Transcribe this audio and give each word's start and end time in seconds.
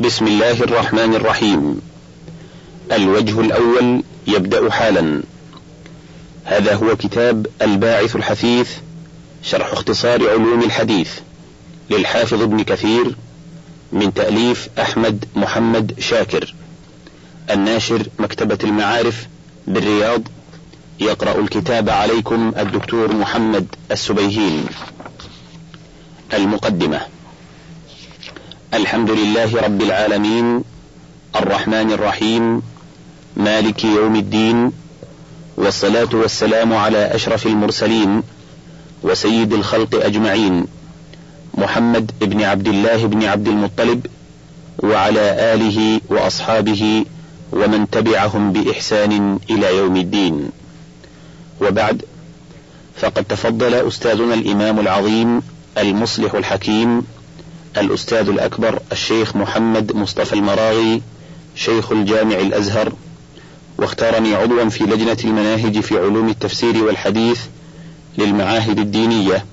بسم 0.00 0.26
الله 0.26 0.62
الرحمن 0.62 1.14
الرحيم. 1.14 1.80
الوجه 2.92 3.40
الأول 3.40 4.02
يبدأ 4.26 4.70
حالا. 4.70 5.22
هذا 6.44 6.74
هو 6.74 6.96
كتاب 6.96 7.46
الباعث 7.62 8.16
الحثيث 8.16 8.70
شرح 9.42 9.72
اختصار 9.72 10.30
علوم 10.30 10.62
الحديث 10.62 11.10
للحافظ 11.90 12.42
ابن 12.42 12.62
كثير 12.62 13.16
من 13.92 14.14
تأليف 14.14 14.68
أحمد 14.78 15.24
محمد 15.36 15.94
شاكر. 15.98 16.54
الناشر 17.50 18.06
مكتبة 18.18 18.58
المعارف 18.64 19.26
بالرياض. 19.66 20.22
يقرأ 21.00 21.40
الكتاب 21.40 21.90
عليكم 21.90 22.52
الدكتور 22.58 23.12
محمد 23.12 23.66
السبيهين. 23.90 24.66
المقدمة. 26.32 27.00
الحمد 28.74 29.10
لله 29.10 29.60
رب 29.62 29.82
العالمين 29.82 30.62
الرحمن 31.36 31.92
الرحيم 31.92 32.62
مالك 33.36 33.84
يوم 33.84 34.16
الدين 34.16 34.72
والصلاة 35.56 36.08
والسلام 36.12 36.72
على 36.72 37.14
أشرف 37.14 37.46
المرسلين 37.46 38.22
وسيد 39.02 39.52
الخلق 39.52 40.04
أجمعين 40.04 40.66
محمد 41.54 42.10
بن 42.20 42.42
عبد 42.42 42.68
الله 42.68 43.06
بن 43.06 43.24
عبد 43.24 43.48
المطلب 43.48 44.06
وعلى 44.78 45.54
آله 45.54 46.00
وأصحابه 46.08 47.04
ومن 47.52 47.90
تبعهم 47.90 48.52
بإحسان 48.52 49.38
إلى 49.50 49.76
يوم 49.76 49.96
الدين. 49.96 50.50
وبعد 51.60 52.04
فقد 52.96 53.24
تفضل 53.24 53.74
أستاذنا 53.74 54.34
الإمام 54.34 54.80
العظيم 54.80 55.42
المصلح 55.78 56.34
الحكيم 56.34 57.02
الأستاذ 57.76 58.28
الأكبر 58.28 58.78
الشيخ 58.92 59.36
محمد 59.36 59.96
مصطفى 59.96 60.32
المراغي 60.32 61.02
شيخ 61.54 61.92
الجامع 61.92 62.34
الأزهر 62.36 62.92
واختارني 63.78 64.34
عضوا 64.34 64.68
في 64.68 64.84
لجنة 64.84 65.16
المناهج 65.24 65.80
في 65.80 65.98
علوم 65.98 66.28
التفسير 66.28 66.84
والحديث 66.84 67.40
للمعاهد 68.18 68.78
الدينية 68.78 69.44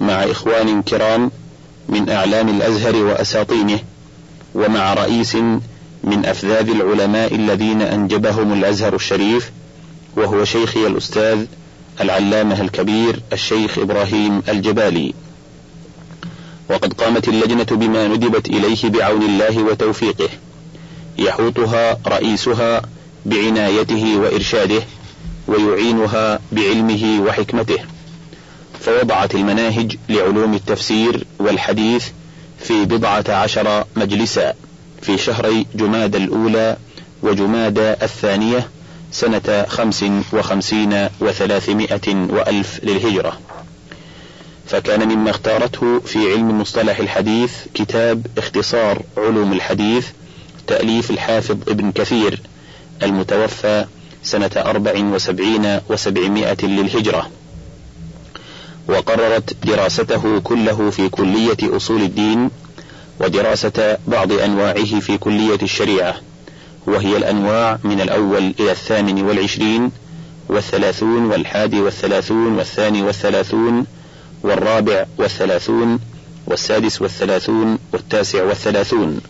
مع 0.00 0.24
إخوان 0.24 0.82
كرام 0.82 1.30
من 1.88 2.10
أعلام 2.10 2.48
الأزهر 2.48 2.96
وأساطينه 2.96 3.78
ومع 4.54 4.94
رئيس 4.94 5.34
من 6.04 6.24
أفذاذ 6.24 6.70
العلماء 6.70 7.34
الذين 7.34 7.82
أنجبهم 7.82 8.52
الأزهر 8.52 8.94
الشريف 8.94 9.50
وهو 10.16 10.44
شيخي 10.44 10.86
الأستاذ 10.86 11.44
العلامة 12.00 12.60
الكبير 12.60 13.20
الشيخ 13.32 13.78
إبراهيم 13.78 14.42
الجبالي. 14.48 15.14
وقد 16.70 16.92
قامت 16.92 17.28
اللجنة 17.28 17.64
بما 17.64 18.08
ندبت 18.08 18.48
إليه 18.48 18.90
بعون 18.90 19.22
الله 19.22 19.62
وتوفيقه. 19.62 20.28
يحوطها 21.18 21.98
رئيسها 22.06 22.82
بعنايته 23.26 24.16
وإرشاده 24.18 24.82
ويعينها 25.48 26.38
بعلمه 26.52 27.20
وحكمته. 27.26 27.78
فوضعت 28.80 29.34
المناهج 29.34 29.96
لعلوم 30.08 30.54
التفسير 30.54 31.24
والحديث 31.38 32.06
في 32.58 32.84
بضعة 32.84 33.24
عشر 33.28 33.84
مجلسا 33.96 34.54
في 35.02 35.18
شهري 35.18 35.66
جماد 35.74 36.16
الأولى 36.16 36.76
وجماد 37.22 37.78
الثانية 37.78 38.68
سنة 39.12 39.64
خمس 39.68 40.04
وخمسين 40.32 41.08
وثلاثمائة 41.20 42.14
وألف 42.14 42.80
للهجرة. 42.84 43.38
فكان 44.66 45.08
مما 45.08 45.30
اختارته 45.30 46.00
في 46.00 46.32
علم 46.32 46.60
مصطلح 46.60 46.98
الحديث 46.98 47.52
كتاب 47.74 48.26
اختصار 48.38 49.02
علوم 49.16 49.52
الحديث 49.52 50.06
تأليف 50.66 51.10
الحافظ 51.10 51.56
ابن 51.68 51.92
كثير 51.92 52.40
المتوفى 53.02 53.84
سنة 54.22 54.50
أربع 54.56 54.92
وسبعين 54.98 55.80
وسبعمائة 55.88 56.66
للهجرة. 56.66 57.30
وقررت 58.88 59.56
دراسته 59.66 60.40
كله 60.40 60.90
في 60.90 61.08
كلية 61.08 61.56
أصول 61.62 62.02
الدين 62.02 62.50
ودراسة 63.20 63.98
بعض 64.06 64.32
أنواعه 64.32 65.00
في 65.00 65.18
كلية 65.18 65.58
الشريعة 65.62 66.14
وهي 66.86 67.16
الأنواع 67.16 67.78
من 67.84 68.00
الأول 68.00 68.54
إلى 68.60 68.70
الثامن 68.70 69.22
والعشرين 69.22 69.90
والثلاثون 70.48 71.26
والحادي 71.26 71.80
والثلاثون 71.80 72.56
والثاني 72.56 73.02
والثلاثون 73.02 73.86
والرابع 74.44 75.04
والثلاثون 75.18 75.98
والسادس 76.46 77.02
والثلاثون 77.02 77.78
والتاسع 77.92 78.42
والثلاثون. 78.42 79.20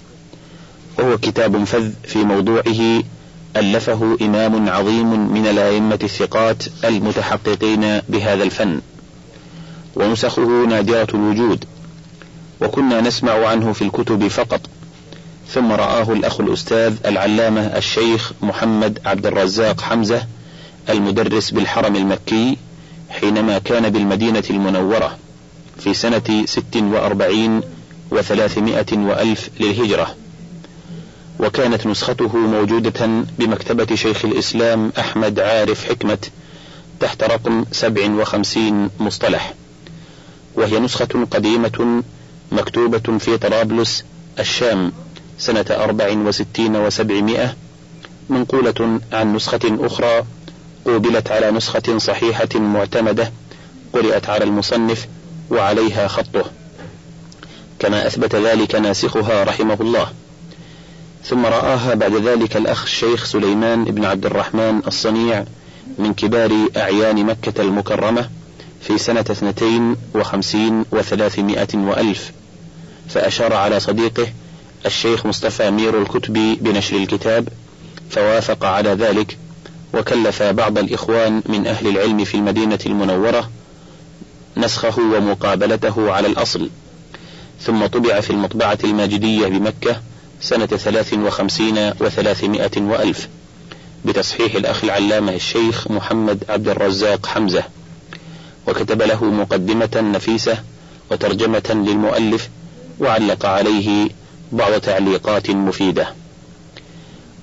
وهو 0.98 1.18
كتاب 1.18 1.64
فذ 1.64 1.90
في 2.04 2.18
موضوعه 2.18 3.02
ألفه 3.56 4.16
إمام 4.22 4.68
عظيم 4.68 5.32
من 5.32 5.46
الأئمة 5.46 5.98
الثقات 6.02 6.62
المتحققين 6.84 8.00
بهذا 8.08 8.42
الفن. 8.42 8.80
ونسخه 9.96 10.66
نادرة 10.66 11.08
الوجود. 11.14 11.64
وكنا 12.60 13.00
نسمع 13.00 13.46
عنه 13.46 13.72
في 13.72 13.82
الكتب 13.82 14.28
فقط. 14.28 14.60
ثم 15.48 15.72
رآه 15.72 16.12
الأخ 16.12 16.40
الأستاذ 16.40 16.94
العلامة 17.06 17.60
الشيخ 17.60 18.32
محمد 18.42 18.98
عبد 19.04 19.26
الرزاق 19.26 19.80
حمزة 19.80 20.26
المدرس 20.88 21.50
بالحرم 21.50 21.96
المكي 21.96 22.56
حينما 23.24 23.58
كان 23.58 23.90
بالمدينة 23.90 24.42
المنورة 24.50 25.18
في 25.78 25.94
سنة 25.94 26.44
ست 26.46 26.76
وأربعين 26.76 27.60
وثلاثمائة 28.10 28.98
وألف 28.98 29.50
للهجرة 29.60 30.14
وكانت 31.40 31.86
نسخته 31.86 32.36
موجودة 32.36 33.24
بمكتبة 33.38 33.94
شيخ 33.94 34.24
الإسلام 34.24 34.92
أحمد 34.98 35.40
عارف 35.40 35.88
حكمة 35.88 36.18
تحت 37.00 37.22
رقم 37.22 37.64
سبع 37.72 38.10
وخمسين 38.10 38.90
مصطلح 39.00 39.54
وهي 40.54 40.78
نسخة 40.78 41.26
قديمة 41.30 42.02
مكتوبة 42.52 43.18
في 43.18 43.38
طرابلس 43.38 44.04
الشام 44.38 44.92
سنة 45.38 45.66
أربع 45.70 46.08
وستين 46.12 46.76
وسبعمائة 46.76 47.54
منقولة 48.28 49.00
عن 49.12 49.34
نسخة 49.36 49.60
أخرى 49.64 50.24
قوبلت 50.84 51.30
على 51.30 51.50
نسخة 51.50 51.98
صحيحة 51.98 52.48
معتمدة 52.54 53.32
قرأت 53.92 54.28
على 54.28 54.44
المصنف 54.44 55.06
وعليها 55.50 56.08
خطه. 56.08 56.44
كما 57.78 58.06
أثبت 58.06 58.34
ذلك 58.34 58.74
ناسخها 58.74 59.44
رحمه 59.44 59.76
الله. 59.80 60.06
ثم 61.24 61.46
رآها 61.46 61.94
بعد 61.94 62.14
ذلك 62.14 62.56
الأخ 62.56 62.82
الشيخ 62.82 63.24
سليمان 63.24 63.84
بن 63.84 64.04
عبد 64.04 64.26
الرحمن 64.26 64.82
الصنيع 64.86 65.44
من 65.98 66.14
كبار 66.14 66.68
أعيان 66.76 67.26
مكة 67.26 67.62
المكرمة 67.62 68.30
في 68.80 68.98
سنة 68.98 69.20
اثنتين 69.30 69.96
وخمسين 70.14 70.84
وثلاثمائة 70.92 71.68
وألف. 71.74 72.32
فأشار 73.08 73.52
على 73.52 73.80
صديقه 73.80 74.26
الشيخ 74.86 75.26
مصطفى 75.26 75.70
مير 75.70 76.02
الكتبي 76.02 76.54
بنشر 76.54 76.96
الكتاب 76.96 77.48
فوافق 78.10 78.64
على 78.64 78.90
ذلك 78.90 79.38
وكلف 79.94 80.42
بعض 80.42 80.78
الإخوان 80.78 81.42
من 81.46 81.66
أهل 81.66 81.88
العلم 81.88 82.24
في 82.24 82.34
المدينة 82.34 82.78
المنورة 82.86 83.50
نسخه 84.56 84.98
ومقابلته 84.98 86.12
على 86.12 86.26
الأصل. 86.26 86.70
ثم 87.60 87.86
طبع 87.86 88.20
في 88.20 88.30
المطبعة 88.30 88.78
الماجدية 88.84 89.46
بمكة 89.46 90.00
سنة 90.40 90.66
ثلاث 90.66 91.14
وخمسين 91.14 91.92
وثلاثمائة 92.00 92.80
وألف 92.80 93.28
بتصحيح 94.04 94.54
الأخ 94.54 94.84
العلامة 94.84 95.32
الشيخ 95.34 95.90
محمد 95.90 96.44
عبد 96.48 96.68
الرزاق 96.68 97.26
حمزة 97.26 97.64
وكتب 98.66 99.02
له 99.02 99.24
مقدمة 99.24 99.90
نفيسة 100.14 100.58
وترجمة 101.10 101.84
للمؤلف 101.86 102.48
وعلق 103.00 103.46
عليه 103.46 104.08
بعض 104.52 104.80
تعليقات 104.80 105.50
مفيدة. 105.50 106.14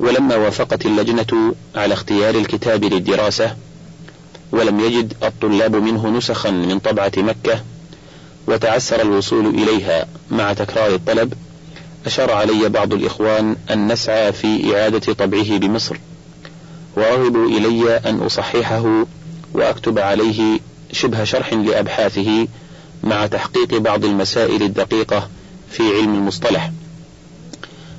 ولما 0.02 0.36
وافقت 0.36 0.86
اللجنة 0.86 1.56
على 1.76 1.94
اختيار 1.94 2.36
الكتاب 2.36 2.84
للدراسة 2.84 3.56
ولم 4.52 4.80
يجد 4.80 5.14
الطلاب 5.24 5.76
منه 5.76 6.10
نسخا 6.10 6.52
من 6.52 6.80
طبعة 6.80 7.12
مكة 7.18 7.62
وتعسر 8.48 9.02
الوصول 9.02 9.46
إليها 9.48 10.06
مع 10.32 10.54
تكرار 10.54 10.96
الطلب 10.96 11.34
أشار 12.06 12.32
علي 12.32 12.70
بعض 12.70 12.94
الإخوان 12.94 13.56
أن 13.72 13.92
نسعى 13.92 14.34
في 14.34 14.76
إعادة 14.76 15.14
طبعه 15.14 15.58
بمصر 15.58 15.98
ورغبوا 16.98 17.48
إلي 17.48 17.98
أن 17.98 18.20
أصححه 18.20 19.06
وأكتب 19.54 20.00
عليه 20.00 20.60
شبه 20.92 21.24
شرح 21.24 21.54
لأبحاثه 21.54 22.48
مع 23.04 23.28
تحقيق 23.28 23.78
بعض 23.78 24.06
المسائل 24.06 24.64
الدقيقة 24.64 25.30
في 25.72 25.84
علم 25.84 26.16
المصطلح. 26.16 26.72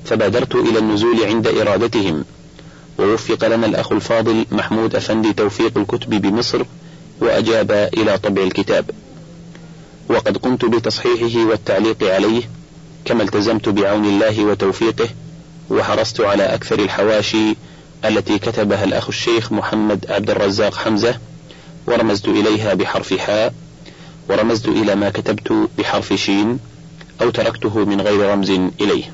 فبادرت 0.05 0.55
إلى 0.55 0.79
النزول 0.79 1.25
عند 1.25 1.47
إرادتهم. 1.47 2.25
ووفق 2.99 3.49
لنا 3.49 3.67
الأخ 3.67 3.93
الفاضل 3.93 4.47
محمود 4.51 4.97
أفندي 4.97 5.33
توفيق 5.33 5.79
الكتب 5.79 6.11
بمصر 6.11 6.63
وأجاب 7.21 7.71
إلى 7.71 8.19
طبع 8.19 8.43
الكتاب. 8.43 8.91
وقد 10.09 10.37
قمت 10.37 10.65
بتصحيحه 10.65 11.49
والتعليق 11.49 12.15
عليه 12.15 12.43
كما 13.05 13.23
التزمت 13.23 13.69
بعون 13.69 14.05
الله 14.05 14.45
وتوفيقه 14.45 15.09
وحرصت 15.71 16.21
على 16.21 16.43
أكثر 16.43 16.79
الحواشي 16.79 17.57
التي 18.05 18.39
كتبها 18.39 18.85
الأخ 18.85 19.09
الشيخ 19.09 19.53
محمد 19.53 20.07
عبد 20.09 20.31
الرزاق 20.31 20.75
حمزة 20.75 21.19
ورمزت 21.87 22.29
إليها 22.29 22.75
بحرف 22.75 23.15
حاء 23.15 23.55
ورمزت 24.31 24.69
إلى 24.69 24.95
ما 24.95 25.11
كتبت 25.11 25.69
بحرف 25.79 26.13
شين 26.13 26.59
أو 27.23 27.31
تركته 27.31 27.85
من 27.85 28.01
غير 28.01 28.33
رمز 28.33 28.51
إليه. 28.81 29.05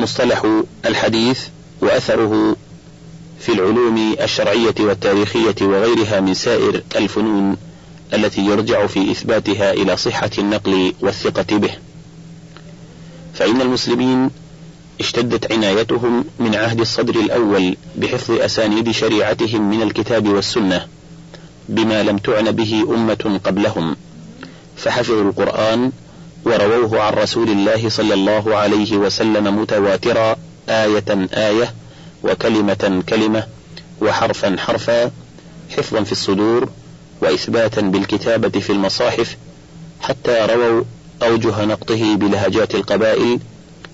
مصطلح 0.00 0.62
الحديث 0.86 1.40
وأثره 1.80 2.56
في 3.40 3.52
العلوم 3.52 4.14
الشرعية 4.20 4.74
والتاريخية 4.80 5.54
وغيرها 5.62 6.20
من 6.20 6.34
سائر 6.34 6.82
الفنون 6.96 7.56
التي 8.14 8.40
يرجع 8.40 8.86
في 8.86 9.10
إثباتها 9.10 9.72
إلى 9.72 9.96
صحة 9.96 10.30
النقل 10.38 10.94
والثقة 11.00 11.56
به. 11.56 11.70
فإن 13.34 13.60
المسلمين 13.60 14.30
اشتدت 15.00 15.52
عنايتهم 15.52 16.24
من 16.38 16.54
عهد 16.54 16.80
الصدر 16.80 17.14
الأول 17.14 17.76
بحفظ 17.96 18.30
أسانيد 18.30 18.90
شريعتهم 18.90 19.70
من 19.70 19.82
الكتاب 19.82 20.28
والسنة 20.28 20.86
بما 21.68 22.02
لم 22.02 22.18
تعنى 22.18 22.52
به 22.52 22.84
أمة 22.94 23.40
قبلهم. 23.44 23.96
فحفظوا 24.76 25.22
القرآن 25.22 25.92
ورووه 26.44 27.00
عن 27.00 27.12
رسول 27.12 27.48
الله 27.48 27.88
صلى 27.88 28.14
الله 28.14 28.56
عليه 28.56 28.96
وسلم 28.96 29.58
متواترا 29.58 30.36
آية 30.68 31.28
آية 31.32 31.74
وكلمة 32.22 33.02
كلمة 33.08 33.46
وحرفا 34.00 34.56
حرفا 34.58 35.10
حفظا 35.76 36.02
في 36.02 36.12
الصدور 36.12 36.68
وإثباتا 37.22 37.80
بالكتابة 37.80 38.60
في 38.60 38.70
المصاحف 38.70 39.36
حتى 40.00 40.46
رووا 40.50 40.84
أوجه 41.22 41.64
نقطه 41.64 42.16
بلهجات 42.16 42.74
القبائل 42.74 43.38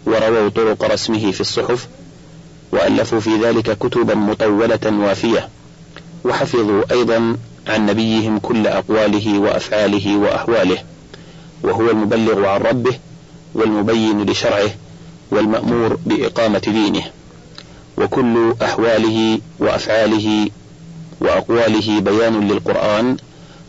ورووا 0.07 0.49
طرق 0.49 0.85
رسمه 0.85 1.31
في 1.31 1.41
الصحف 1.41 1.87
وألفوا 2.73 3.21
في 3.21 3.37
ذلك 3.37 3.79
كتبا 3.79 4.15
مطولة 4.15 4.81
وافية. 4.85 5.49
وحفظوا 6.25 6.83
أيضا 6.91 7.37
عن 7.67 7.87
نبيهم 7.87 8.39
كل 8.39 8.67
أقواله 8.67 9.39
وأفعاله 9.39 10.17
وأحواله. 10.17 10.79
وهو 11.63 11.91
المبلغ 11.91 12.45
عن 12.47 12.61
ربه 12.61 12.99
والمبين 13.55 14.31
لشرعه 14.31 14.71
والمأمور 15.31 15.99
بإقامة 16.07 16.59
دينه. 16.59 17.03
وكل 17.99 18.55
أحواله 18.63 19.39
وأفعاله 19.59 20.49
وأقواله 21.21 22.01
بيان 22.01 22.49
للقرآن 22.49 23.17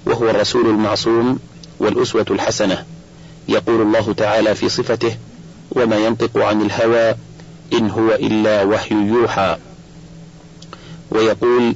وهو 0.06 0.30
الرسول 0.30 0.70
المعصوم 0.70 1.40
والأسوة 1.80 2.26
الحسنة 2.32 2.86
يقول 3.48 3.82
الله 3.82 4.14
تعالى 4.14 4.56
في 4.56 4.70
صفته 4.70 5.16
وما 5.72 5.96
ينطق 5.96 6.38
عن 6.38 6.62
الهوى 6.62 7.16
إن 7.74 7.90
هو 7.90 8.12
إلا 8.12 8.64
وحي 8.64 8.96
يوحى 8.96 9.58
ويقول 11.12 11.76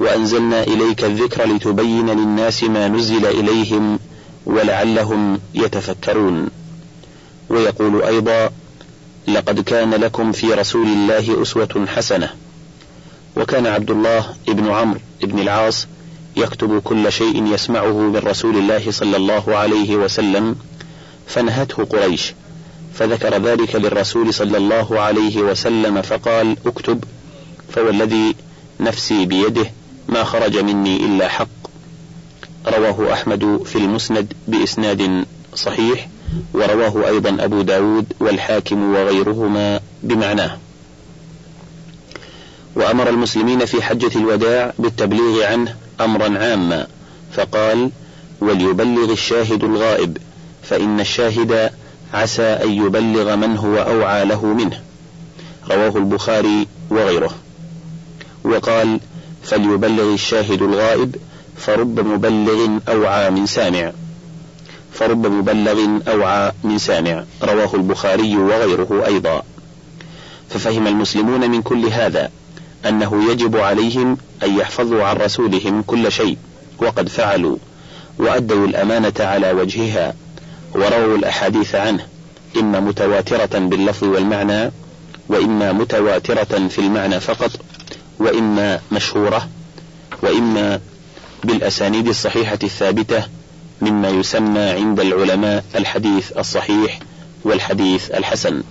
وأنزلنا 0.00 0.62
إليك 0.62 1.04
الذكر 1.04 1.44
لتبين 1.46 2.10
للناس 2.10 2.64
ما 2.64 2.88
نزل 2.88 3.26
إليهم 3.26 3.98
ولعلهم 4.46 5.40
يتفكرون. 5.54 6.48
ويقول 7.50 8.02
أيضا 8.02 8.50
لقد 9.28 9.60
كان 9.60 9.90
لكم 9.90 10.32
في 10.32 10.54
رسول 10.54 10.86
الله 10.86 11.42
أسوة 11.42 11.86
حسنة 11.88 12.30
وكان 13.36 13.66
عبد 13.66 13.90
الله 13.90 14.26
بن 14.48 14.68
عمرو 14.70 15.00
بن 15.22 15.38
العاص 15.38 15.86
يكتب 16.36 16.78
كل 16.78 17.12
شيء 17.12 17.54
يسمعه 17.54 17.92
من 17.92 18.16
رسول 18.16 18.56
الله 18.56 18.90
صلى 18.90 19.16
الله 19.16 19.56
عليه 19.56 19.96
وسلم 19.96 20.56
فنهته 21.26 21.84
قريش 21.84 22.34
فذكر 22.94 23.42
ذلك 23.42 23.74
للرسول 23.74 24.34
صلى 24.34 24.56
الله 24.56 25.00
عليه 25.00 25.38
وسلم 25.38 26.02
فقال 26.02 26.56
اكتب 26.66 27.04
فوالذي 27.72 28.34
نفسي 28.80 29.26
بيده 29.26 29.70
ما 30.08 30.24
خرج 30.24 30.56
مني 30.58 30.96
إلا 30.96 31.28
حق. 31.28 31.59
رواه 32.66 33.12
أحمد 33.12 33.60
في 33.64 33.76
المسند 33.76 34.32
بإسناد 34.48 35.24
صحيح 35.54 36.08
ورواه 36.54 37.08
أيضا 37.08 37.44
أبو 37.44 37.62
داود 37.62 38.12
والحاكم 38.20 38.94
وغيرهما 38.94 39.80
بمعناه. 40.02 40.58
وأمر 42.74 43.08
المسلمين 43.08 43.64
في 43.64 43.82
حجة 43.82 44.18
الوداع 44.18 44.72
بالتبليغ 44.78 45.44
عنه 45.44 45.76
أمرا 46.00 46.38
عاما 46.38 46.86
فقال 47.32 47.90
وليبلغ 48.40 49.12
الشاهد 49.12 49.64
الغائب 49.64 50.18
فإن 50.62 51.00
الشاهد 51.00 51.70
عسى 52.14 52.42
أن 52.42 52.70
يبلغ 52.70 53.36
من 53.36 53.56
هو 53.56 53.76
أوعى 53.76 54.24
له 54.24 54.46
منه. 54.46 54.80
رواه 55.70 55.96
البخاري 55.96 56.66
وغيره. 56.90 57.34
وقال 58.44 59.00
فليبلغ 59.42 60.14
الشاهد 60.14 60.62
الغائب 60.62 61.16
فرب 61.60 62.00
مبلغ 62.00 62.78
أوعى 62.88 63.30
من 63.30 63.46
سامع. 63.46 63.92
فرب 64.92 65.26
مبلغ 65.26 65.98
أوعى 66.08 66.52
من 66.64 66.78
سامع. 66.78 67.24
رواه 67.42 67.74
البخاري 67.74 68.36
وغيره 68.36 69.02
أيضا. 69.06 69.42
ففهم 70.50 70.86
المسلمون 70.86 71.50
من 71.50 71.62
كل 71.62 71.86
هذا 71.86 72.30
أنه 72.88 73.30
يجب 73.30 73.56
عليهم 73.56 74.18
أن 74.42 74.58
يحفظوا 74.58 75.04
عن 75.04 75.16
رسولهم 75.16 75.82
كل 75.82 76.12
شيء 76.12 76.36
وقد 76.78 77.08
فعلوا 77.08 77.56
وأدوا 78.18 78.66
الأمانة 78.66 79.12
على 79.20 79.52
وجهها 79.52 80.14
ورووا 80.74 81.16
الأحاديث 81.16 81.74
عنه 81.74 82.06
إما 82.56 82.80
متواترة 82.80 83.58
باللفظ 83.58 84.04
والمعنى 84.04 84.70
وإما 85.28 85.72
متواترة 85.72 86.68
في 86.68 86.78
المعنى 86.78 87.20
فقط 87.20 87.50
وإما 88.18 88.80
مشهورة 88.92 89.48
وإما 90.22 90.80
بالأسانيد 91.44 92.08
الصحيحة 92.08 92.58
الثابتة 92.62 93.24
مما 93.80 94.08
يسمى 94.08 94.60
عند 94.60 95.00
العلماء 95.00 95.64
الحديث 95.76 96.32
الصحيح 96.32 96.98
والحديث 97.44 98.10
الحسن. 98.10 98.62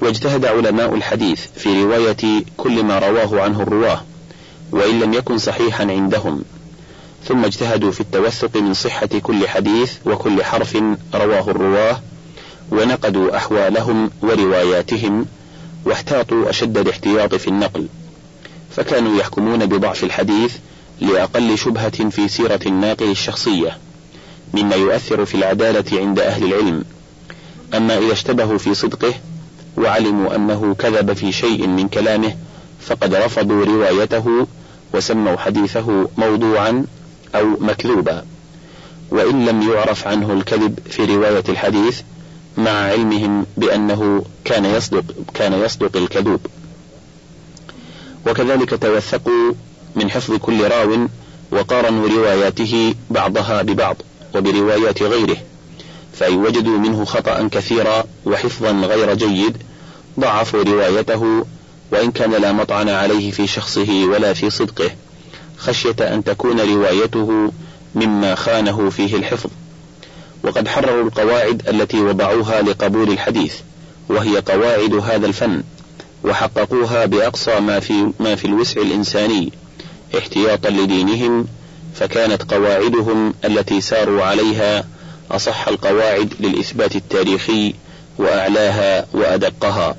واجتهد 0.00 0.44
علماء 0.44 0.94
الحديث 0.94 1.40
في 1.56 1.82
رواية 1.82 2.44
كل 2.56 2.82
ما 2.82 2.98
رواه 2.98 3.40
عنه 3.42 3.62
الرواه 3.62 4.04
وإن 4.70 5.00
لم 5.00 5.12
يكن 5.12 5.38
صحيحا 5.38 5.84
عندهم. 5.84 6.42
ثم 7.28 7.44
اجتهدوا 7.44 7.92
في 7.92 8.00
التوثق 8.00 8.56
من 8.56 8.74
صحة 8.74 9.06
كل 9.06 9.48
حديث 9.48 9.92
وكل 10.06 10.44
حرف 10.44 10.76
رواه 11.14 11.50
الرواه 11.50 12.00
ونقدوا 12.70 13.36
أحوالهم 13.36 14.10
ورواياتهم 14.22 15.26
واحتاطوا 15.84 16.50
أشد 16.50 16.78
الاحتياط 16.78 17.34
في 17.34 17.48
النقل. 17.48 17.86
فكانوا 18.76 19.18
يحكمون 19.18 19.66
بضعف 19.66 20.04
الحديث 20.04 20.54
لأقل 21.00 21.58
شبهة 21.58 22.10
في 22.10 22.28
سيرة 22.28 22.60
الناقل 22.66 23.10
الشخصية 23.10 23.78
مما 24.54 24.76
يؤثر 24.76 25.24
في 25.24 25.34
العدالة 25.34 26.00
عند 26.00 26.20
أهل 26.20 26.44
العلم. 26.44 26.84
أما 27.74 27.98
إذا 27.98 28.12
اشتبهوا 28.12 28.58
في 28.58 28.74
صدقه 28.74 29.14
وعلموا 29.76 30.36
أنه 30.36 30.74
كذب 30.78 31.12
في 31.12 31.32
شيء 31.32 31.66
من 31.66 31.88
كلامه 31.88 32.36
فقد 32.80 33.14
رفضوا 33.14 33.64
روايته 33.64 34.46
وسموا 34.94 35.36
حديثه 35.36 36.08
موضوعا 36.18 36.84
أو 37.34 37.46
مكذوبا. 37.60 38.24
وإن 39.10 39.46
لم 39.46 39.72
يعرف 39.72 40.06
عنه 40.06 40.32
الكذب 40.32 40.78
في 40.90 41.04
رواية 41.04 41.44
الحديث 41.48 42.00
مع 42.56 42.70
علمهم 42.70 43.46
بأنه 43.56 44.24
كان 44.44 44.64
يصدق 44.64 45.04
كان 45.34 45.52
يصدق 45.52 45.96
الكذوب. 45.96 46.40
وكذلك 48.26 48.82
توثقوا 48.82 49.52
من 49.96 50.10
حفظ 50.10 50.34
كل 50.34 50.68
راو 50.68 51.08
وقارنوا 51.52 52.08
رواياته 52.08 52.94
بعضها 53.10 53.62
ببعض 53.62 53.96
وبروايات 54.34 55.02
غيره 55.02 55.36
فإن 56.12 56.34
وجدوا 56.34 56.78
منه 56.78 57.04
خطأ 57.04 57.48
كثيرا 57.52 58.04
وحفظا 58.26 58.70
غير 58.70 59.14
جيد 59.14 59.56
ضعفوا 60.20 60.62
روايته 60.62 61.46
وإن 61.92 62.10
كان 62.10 62.30
لا 62.30 62.52
مطعن 62.52 62.88
عليه 62.88 63.30
في 63.30 63.46
شخصه 63.46 64.04
ولا 64.04 64.32
في 64.32 64.50
صدقه 64.50 64.90
خشية 65.58 65.96
أن 66.00 66.24
تكون 66.24 66.60
روايته 66.60 67.52
مما 67.94 68.34
خانه 68.34 68.90
فيه 68.90 69.16
الحفظ. 69.16 69.50
وقد 70.44 70.68
حرروا 70.68 71.04
القواعد 71.04 71.68
التي 71.68 72.00
وضعوها 72.00 72.62
لقبول 72.62 73.10
الحديث 73.10 73.54
وهي 74.08 74.36
قواعد 74.40 74.94
هذا 74.94 75.26
الفن 75.26 75.62
وحققوها 76.24 77.06
بأقصى 77.06 77.60
ما 77.60 77.80
في 77.80 78.12
ما 78.20 78.34
في 78.34 78.44
الوسع 78.44 78.80
الإنساني. 78.80 79.52
احتياطا 80.18 80.70
لدينهم 80.70 81.46
فكانت 81.94 82.42
قواعدهم 82.54 83.34
التي 83.44 83.80
ساروا 83.80 84.22
عليها 84.24 84.84
أصح 85.30 85.68
القواعد 85.68 86.34
للإثبات 86.40 86.96
التاريخي 86.96 87.74
وأعلاها 88.18 89.06
وأدقها. 89.12 89.96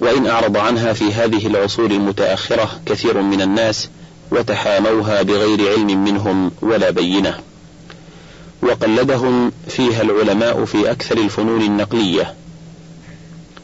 وإن 0.00 0.26
أعرض 0.26 0.56
عنها 0.56 0.92
في 0.92 1.12
هذه 1.12 1.46
العصور 1.46 1.90
المتأخرة 1.90 2.80
كثير 2.86 3.22
من 3.22 3.42
الناس 3.42 3.88
وتحاموها 4.30 5.22
بغير 5.22 5.72
علم 5.72 6.04
منهم 6.04 6.50
ولا 6.62 6.90
بينة. 6.90 7.38
وقلدهم 8.62 9.52
فيها 9.68 10.02
العلماء 10.02 10.64
في 10.64 10.90
أكثر 10.90 11.18
الفنون 11.18 11.62
النقلية. 11.62 12.34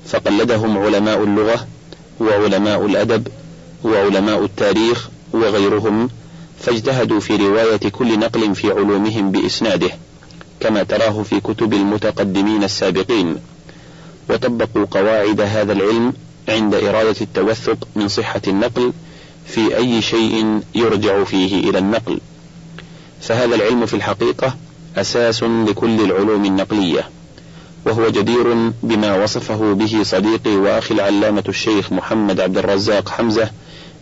فقلدهم 0.08 0.78
علماء 0.78 1.24
اللغة 1.24 1.66
وعلماء 2.20 2.86
الأدب 2.86 3.28
وعلماء 3.84 4.44
التاريخ 4.44 5.08
وغيرهم 5.32 6.08
فاجتهدوا 6.60 7.20
في 7.20 7.36
رواية 7.36 7.76
كل 7.76 8.18
نقل 8.18 8.54
في 8.54 8.70
علومهم 8.70 9.30
بإسناده 9.30 9.90
كما 10.60 10.82
تراه 10.82 11.22
في 11.22 11.40
كتب 11.40 11.74
المتقدمين 11.74 12.64
السابقين. 12.64 13.36
وطبقوا 14.30 14.86
قواعد 14.90 15.40
هذا 15.40 15.72
العلم 15.72 16.12
عند 16.48 16.74
إرادة 16.74 17.16
التوثق 17.20 17.88
من 17.96 18.08
صحة 18.08 18.42
النقل 18.48 18.92
في 19.46 19.76
أي 19.76 20.02
شيء 20.02 20.60
يرجع 20.74 21.24
فيه 21.24 21.70
إلى 21.70 21.78
النقل. 21.78 22.20
فهذا 23.20 23.54
العلم 23.54 23.86
في 23.86 23.94
الحقيقة 23.94 24.56
أساس 24.96 25.42
لكل 25.42 26.00
العلوم 26.00 26.44
النقلية. 26.44 27.08
وهو 27.86 28.08
جدير 28.08 28.72
بما 28.82 29.22
وصفه 29.22 29.72
به 29.72 30.02
صديقي 30.02 30.56
وأخي 30.56 30.94
العلامة 30.94 31.44
الشيخ 31.48 31.92
محمد 31.92 32.40
عبد 32.40 32.58
الرزاق 32.58 33.08
حمزة 33.08 33.50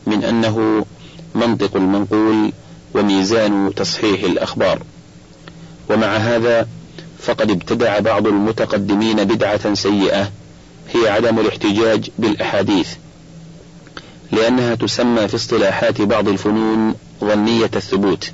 من 0.06 0.25
أنه 0.25 0.87
منطق 1.35 1.76
المنقول 1.76 2.52
وميزان 2.94 3.73
تصحيح 3.76 4.23
الأخبار. 4.23 4.82
ومع 5.90 6.16
هذا 6.16 6.68
فقد 7.18 7.50
ابتدع 7.50 7.99
بعض 7.99 8.26
المتقدمين 8.26 9.25
بدعة 9.25 9.75
سيئة 9.75 10.30
هي 10.94 11.08
عدم 11.08 11.38
الاحتجاج 11.38 12.11
بالأحاديث 12.18 12.88
لأنها 14.32 14.75
تسمى 14.75 15.28
في 15.28 15.35
اصطلاحات 15.35 16.00
بعض 16.00 16.28
الفنون 16.28 16.94
ظنية 17.25 17.70
الثبوت 17.76 18.32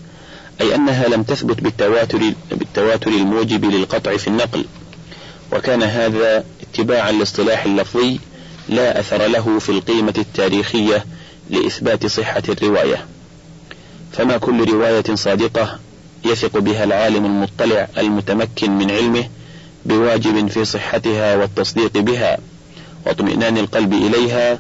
أي 0.61 0.75
أنها 0.75 1.09
لم 1.09 1.23
تثبت 1.23 1.61
بالتواتر, 1.61 2.33
بالتواتر 2.51 3.11
الموجب 3.11 3.65
للقطع 3.65 4.17
في 4.17 4.29
النقل. 4.29 4.65
وكان 5.55 5.83
هذا 5.83 6.45
اتباعا 6.63 7.13
لاصطلاح 7.13 7.65
اللفظي 7.65 8.21
لا 8.69 9.01
أثر 9.01 9.27
له 9.27 9.59
في 9.59 9.69
القيمة 9.69 10.15
التاريخية 10.19 11.05
لإثبات 11.51 12.07
صحة 12.07 12.43
الرواية. 12.49 13.07
فما 14.13 14.37
كل 14.37 14.71
رواية 14.71 15.15
صادقة 15.15 15.79
يثق 16.25 16.59
بها 16.59 16.85
العالم 16.85 17.25
المطلع 17.25 17.89
المتمكن 17.99 18.71
من 18.71 18.91
علمه 18.91 19.25
بواجب 19.87 20.49
في 20.49 20.65
صحتها 20.65 21.37
والتصديق 21.37 21.99
بها. 21.99 22.39
واطمئنان 23.07 23.59
القلب 23.59 23.93
إليها 23.93 24.59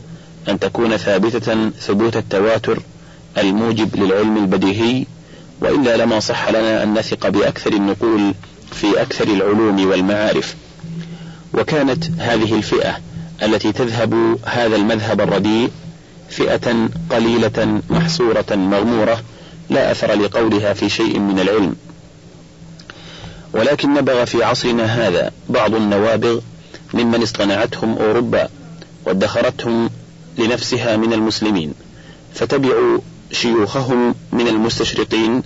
أن 0.48 0.58
تكون 0.58 0.96
ثابتة 0.96 1.70
ثبوت 1.70 2.16
التواتر 2.16 2.78
الموجب 3.38 3.96
للعلم 3.96 4.36
البديهي 4.36 5.06
وإلا 5.60 5.96
لما 5.96 6.20
صح 6.20 6.48
لنا 6.48 6.82
أن 6.82 6.94
نثق 6.94 7.28
بأكثر 7.28 7.72
النقول 7.72 8.34
في 8.72 9.02
أكثر 9.02 9.28
العلوم 9.28 9.86
والمعارف. 9.86 10.54
وكانت 11.54 12.04
هذه 12.18 12.54
الفئة 12.54 12.96
التي 13.42 13.72
تذهب 13.72 14.38
هذا 14.44 14.76
المذهب 14.76 15.20
الرديء 15.20 15.70
فئة 16.30 16.88
قليلة 17.10 17.80
محصورة 17.90 18.46
مغمورة 18.50 19.22
لا 19.70 19.90
أثر 19.90 20.14
لقولها 20.14 20.72
في 20.72 20.88
شيء 20.88 21.18
من 21.18 21.40
العلم. 21.40 21.76
ولكن 23.52 23.94
نبغ 23.94 24.24
في 24.24 24.44
عصرنا 24.44 24.84
هذا 24.84 25.30
بعض 25.48 25.74
النوابغ 25.74 26.40
ممن 26.94 27.22
اصطنعتهم 27.22 27.98
أوروبا 27.98 28.48
وادخرتهم 29.06 29.90
لنفسها 30.38 30.96
من 30.96 31.12
المسلمين 31.12 31.74
فتبعوا 32.34 32.98
شيوخهم 33.32 34.14
من 34.32 34.48
المستشرقين 34.48 35.42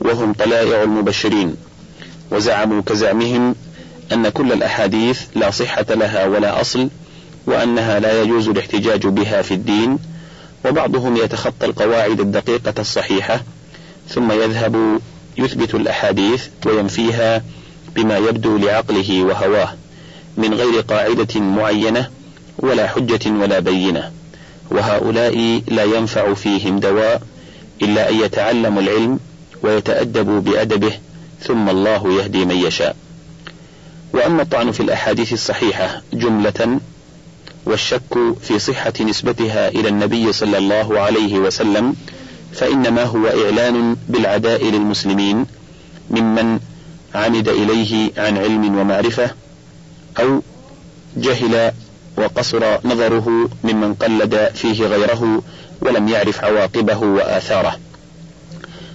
وهم 0.00 0.32
طلائع 0.32 0.82
المبشرين 0.82 1.56
وزعموا 2.30 2.82
كزعمهم 2.82 3.54
أن 4.12 4.28
كل 4.28 4.52
الأحاديث 4.52 5.22
لا 5.34 5.50
صحة 5.50 5.86
لها 5.90 6.26
ولا 6.26 6.60
أصل 6.60 6.88
وأنها 7.46 8.00
لا 8.00 8.22
يجوز 8.22 8.48
الاحتجاج 8.48 9.06
بها 9.06 9.42
في 9.42 9.54
الدين 9.54 9.98
وبعضهم 10.66 11.16
يتخطى 11.16 11.66
القواعد 11.66 12.20
الدقيقة 12.20 12.74
الصحيحة 12.78 13.40
ثم 14.08 14.32
يذهب 14.32 15.00
يثبت 15.38 15.74
الأحاديث 15.74 16.46
وينفيها 16.66 17.42
بما 17.94 18.18
يبدو 18.18 18.56
لعقله 18.56 19.22
وهواه 19.22 19.74
من 20.36 20.54
غير 20.54 20.80
قاعدة 20.80 21.40
معينة 21.40 22.08
ولا 22.58 22.86
حجة 22.86 23.30
ولا 23.30 23.58
بينة. 23.58 24.10
وهؤلاء 24.70 25.62
لا 25.68 25.84
ينفع 25.84 26.34
فيهم 26.34 26.80
دواء 26.80 27.22
إلا 27.82 28.10
أن 28.10 28.20
يتعلموا 28.20 28.82
العلم 28.82 29.18
ويتأدبوا 29.62 30.40
بأدبه 30.40 30.92
ثم 31.42 31.68
الله 31.68 32.12
يهدي 32.12 32.44
من 32.44 32.56
يشاء. 32.56 32.96
وأما 34.12 34.42
الطعن 34.42 34.72
في 34.72 34.80
الأحاديث 34.80 35.32
الصحيحة 35.32 36.02
جملة 36.12 36.80
والشك 37.66 38.34
في 38.42 38.58
صحة 38.58 38.92
نسبتها 39.00 39.68
إلى 39.68 39.88
النبي 39.88 40.32
صلى 40.32 40.58
الله 40.58 41.00
عليه 41.00 41.38
وسلم 41.38 41.96
فإنما 42.52 43.04
هو 43.04 43.26
إعلان 43.26 43.96
بالعداء 44.08 44.64
للمسلمين 44.64 45.46
ممن 46.10 46.60
عمد 47.14 47.48
إليه 47.48 48.10
عن 48.16 48.38
علم 48.38 48.78
ومعرفة 48.78 49.30
أو 50.20 50.42
جهل 51.16 51.72
وقصر 52.16 52.78
نظره 52.84 53.48
ممن 53.64 53.94
قلد 53.94 54.50
فيه 54.54 54.86
غيره 54.86 55.42
ولم 55.80 56.08
يعرف 56.08 56.44
عواقبه 56.44 56.98
وآثاره. 56.98 57.78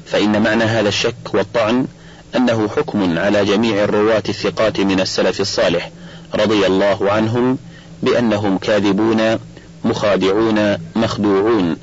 فإن 0.06 0.42
معنى 0.42 0.64
هذا 0.64 0.90
الشك 0.90 1.34
والطعن 1.34 1.88
أنه 2.36 2.68
حكم 2.68 3.18
على 3.18 3.46
جميع 3.46 3.84
الرواة 3.84 4.24
الثقات 4.30 4.80
من 4.80 5.00
السلف 5.00 5.42
الصالح 5.42 5.92
رضي 6.36 6.66
الله 6.66 7.12
عنهم 7.12 7.58
بأنهم 8.04 8.58
كاذبون 8.58 9.40
مخادعون 9.86 10.78
مخدوعون 10.96 11.78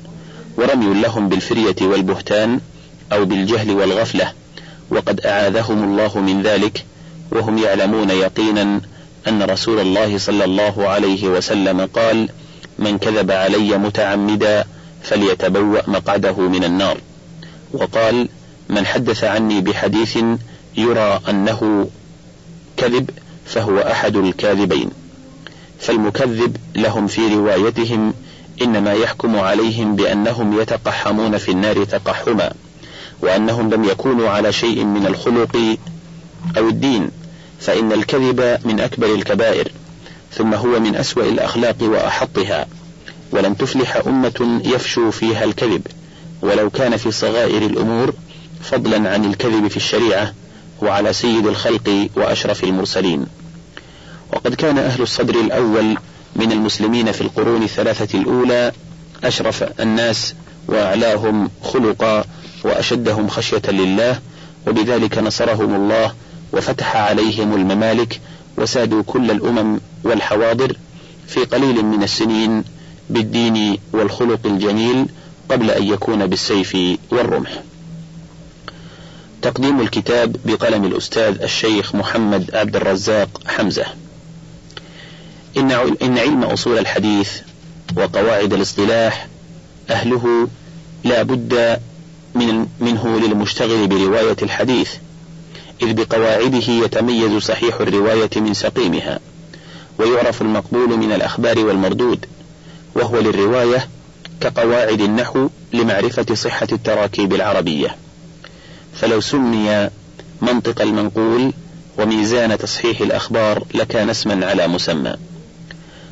ورمي 0.57 1.01
لهم 1.01 1.29
بالفرية 1.29 1.75
والبهتان 1.81 2.59
أو 3.11 3.25
بالجهل 3.25 3.71
والغفلة 3.71 4.31
وقد 4.89 5.25
أعاذهم 5.25 5.83
الله 5.83 6.19
من 6.19 6.41
ذلك 6.41 6.85
وهم 7.31 7.57
يعلمون 7.57 8.09
يقينا 8.09 8.81
أن 9.27 9.43
رسول 9.43 9.79
الله 9.79 10.17
صلى 10.17 10.45
الله 10.45 10.87
عليه 10.87 11.27
وسلم 11.27 11.85
قال 11.85 12.29
من 12.79 12.97
كذب 12.97 13.31
علي 13.31 13.77
متعمدا 13.77 14.65
فليتبوأ 15.03 15.89
مقعده 15.89 16.39
من 16.39 16.63
النار 16.63 16.97
وقال 17.73 18.29
من 18.69 18.85
حدث 18.85 19.23
عني 19.23 19.61
بحديث 19.61 20.17
يرى 20.77 21.19
أنه 21.29 21.89
كذب 22.77 23.09
فهو 23.45 23.79
أحد 23.79 24.15
الكاذبين. 24.15 24.89
فالمكذب 25.79 26.57
لهم 26.75 27.07
في 27.07 27.35
روايتهم 27.35 28.13
إنما 28.61 28.93
يحكم 28.93 29.39
عليهم 29.39 29.95
بأنهم 29.95 30.61
يتقحمون 30.61 31.37
في 31.37 31.51
النار 31.51 31.83
تقحما 31.83 32.53
وأنهم 33.21 33.73
لم 33.73 33.83
يكونوا 33.83 34.29
على 34.29 34.53
شيء 34.53 34.83
من 34.83 35.05
الخلق 35.05 35.77
أو 36.57 36.69
الدين 36.69 37.09
فإن 37.59 37.91
الكذب 37.91 38.59
من 38.65 38.79
أكبر 38.79 39.13
الكبائر 39.13 39.71
ثم 40.31 40.53
هو 40.53 40.79
من 40.79 40.95
أسوأ 40.95 41.23
الأخلاق 41.23 41.75
وأحطها 41.81 42.65
ولن 43.31 43.57
تفلح 43.57 44.01
أمة 44.07 44.61
يفشو 44.65 45.11
فيها 45.11 45.43
الكذب 45.43 45.87
ولو 46.41 46.69
كان 46.69 46.97
في 46.97 47.11
صغائر 47.11 47.61
الأمور 47.61 48.13
فضلا 48.63 49.09
عن 49.13 49.25
الكذب 49.25 49.67
في 49.67 49.77
الشريعة 49.77 50.33
وعلى 50.81 51.13
سيد 51.13 51.47
الخلق 51.47 52.09
وأشرف 52.15 52.63
المرسلين 52.63 53.25
وقد 54.33 54.55
كان 54.55 54.77
أهل 54.77 55.01
الصدر 55.01 55.35
الأول 55.35 55.97
من 56.35 56.51
المسلمين 56.51 57.11
في 57.11 57.21
القرون 57.21 57.63
الثلاثة 57.63 58.19
الأولى 58.19 58.71
أشرف 59.23 59.63
الناس 59.79 60.35
وأعلاهم 60.67 61.49
خلقا 61.63 62.23
وأشدهم 62.63 63.27
خشية 63.27 63.61
لله 63.67 64.19
وبذلك 64.67 65.17
نصرهم 65.17 65.75
الله 65.75 66.13
وفتح 66.53 66.95
عليهم 66.95 67.55
الممالك 67.55 68.21
وسادوا 68.57 69.03
كل 69.03 69.31
الأمم 69.31 69.79
والحواضر 70.03 70.77
في 71.27 71.39
قليل 71.39 71.85
من 71.85 72.03
السنين 72.03 72.63
بالدين 73.09 73.77
والخلق 73.93 74.39
الجميل 74.45 75.05
قبل 75.49 75.71
أن 75.71 75.83
يكون 75.83 76.27
بالسيف 76.27 76.77
والرمح. 77.11 77.49
تقديم 79.43 79.81
الكتاب 79.81 80.35
بقلم 80.45 80.85
الأستاذ 80.85 81.41
الشيخ 81.41 81.95
محمد 81.95 82.55
عبد 82.55 82.75
الرزاق 82.75 83.41
حمزة. 83.47 83.85
إن 86.01 86.17
علم 86.17 86.43
أصول 86.43 86.77
الحديث 86.77 87.31
وقواعد 87.97 88.53
الاصطلاح 88.53 89.27
أهله 89.89 90.47
لا 91.03 91.23
بد 91.23 91.79
من 92.35 92.67
منه 92.79 93.19
للمشتغل 93.19 93.87
برواية 93.87 94.37
الحديث 94.41 94.91
إذ 95.81 95.93
بقواعده 95.93 96.71
يتميز 96.71 97.43
صحيح 97.43 97.75
الرواية 97.81 98.29
من 98.35 98.53
سقيمها 98.53 99.19
ويعرف 99.97 100.41
المقبول 100.41 100.97
من 100.97 101.11
الأخبار 101.11 101.59
والمردود 101.59 102.25
وهو 102.95 103.19
للرواية 103.19 103.87
كقواعد 104.41 105.01
النحو 105.01 105.49
لمعرفة 105.73 106.35
صحة 106.35 106.67
التراكيب 106.71 107.33
العربية 107.33 108.02
فلو 108.95 109.21
سمي 109.21 109.89
منطق 110.41 110.81
المنقول 110.81 111.53
وميزان 111.97 112.57
تصحيح 112.57 113.01
الأخبار 113.01 113.63
لكان 113.73 114.09
اسما 114.09 114.45
على 114.45 114.67
مسمى. 114.67 115.15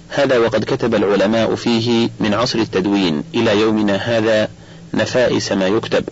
هذا 0.10 0.38
وقد 0.38 0.64
كتب 0.64 0.96
العلماء 0.96 1.56
فيه 1.56 2.10
من 2.20 2.34
عصر 2.34 2.60
التدوين 2.60 3.24
إلى 3.36 3.62
يومنا 3.62 3.96
هذا 3.96 4.50
نفائس 4.94 5.52
ما 5.52 5.68
يكتب. 5.68 6.04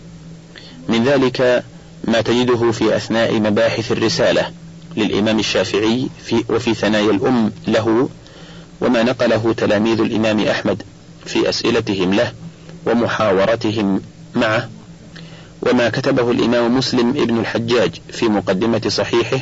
من 0.88 1.04
ذلك 1.04 1.64
ما 2.04 2.20
تجده 2.20 2.70
في 2.70 2.96
أثناء 2.96 3.40
مباحث 3.40 3.92
الرسالة 3.92 4.50
للإمام 4.96 5.38
الشافعي 5.38 6.08
في 6.24 6.44
وفي 6.48 6.74
ثنايا 6.74 7.10
الأم 7.10 7.52
له 7.68 8.08
وما 8.80 9.02
نقله 9.02 9.54
تلاميذ 9.56 10.00
الإمام 10.00 10.40
أحمد 10.40 10.82
في 11.26 11.48
أسئلتهم 11.48 12.14
له 12.14 12.32
ومحاورتهم 12.86 14.02
معه. 14.34 14.68
وما 15.62 15.88
كتبه 15.88 16.30
الإمام 16.30 16.76
مسلم 16.78 17.08
ابن 17.10 17.38
الحجاج 17.38 17.90
في 18.12 18.28
مقدمة 18.28 18.82
صحيحه 18.88 19.40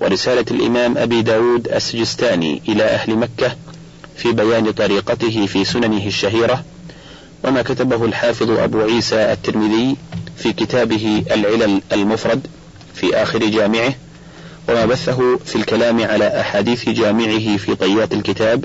ورسالة 0.00 0.44
الإمام 0.50 0.98
أبي 0.98 1.22
داود 1.22 1.68
السجستاني 1.68 2.62
إلى 2.68 2.82
أهل 2.82 3.16
مكة 3.16 3.56
في 4.16 4.32
بيان 4.32 4.70
طريقته 4.70 5.46
في 5.46 5.64
سننه 5.64 6.06
الشهيرة 6.06 6.64
وما 7.44 7.62
كتبه 7.62 8.04
الحافظ 8.04 8.50
أبو 8.50 8.80
عيسى 8.80 9.32
الترمذي 9.32 9.96
في 10.36 10.52
كتابه 10.52 11.24
العلل 11.30 11.82
المفرد 11.92 12.46
في 12.94 13.16
آخر 13.22 13.38
جامعه 13.38 13.94
وما 14.68 14.86
بثه 14.86 15.36
في 15.44 15.56
الكلام 15.56 16.02
على 16.02 16.40
أحاديث 16.40 16.88
جامعه 16.88 17.56
في 17.56 17.74
طيات 17.74 18.12
الكتاب 18.12 18.64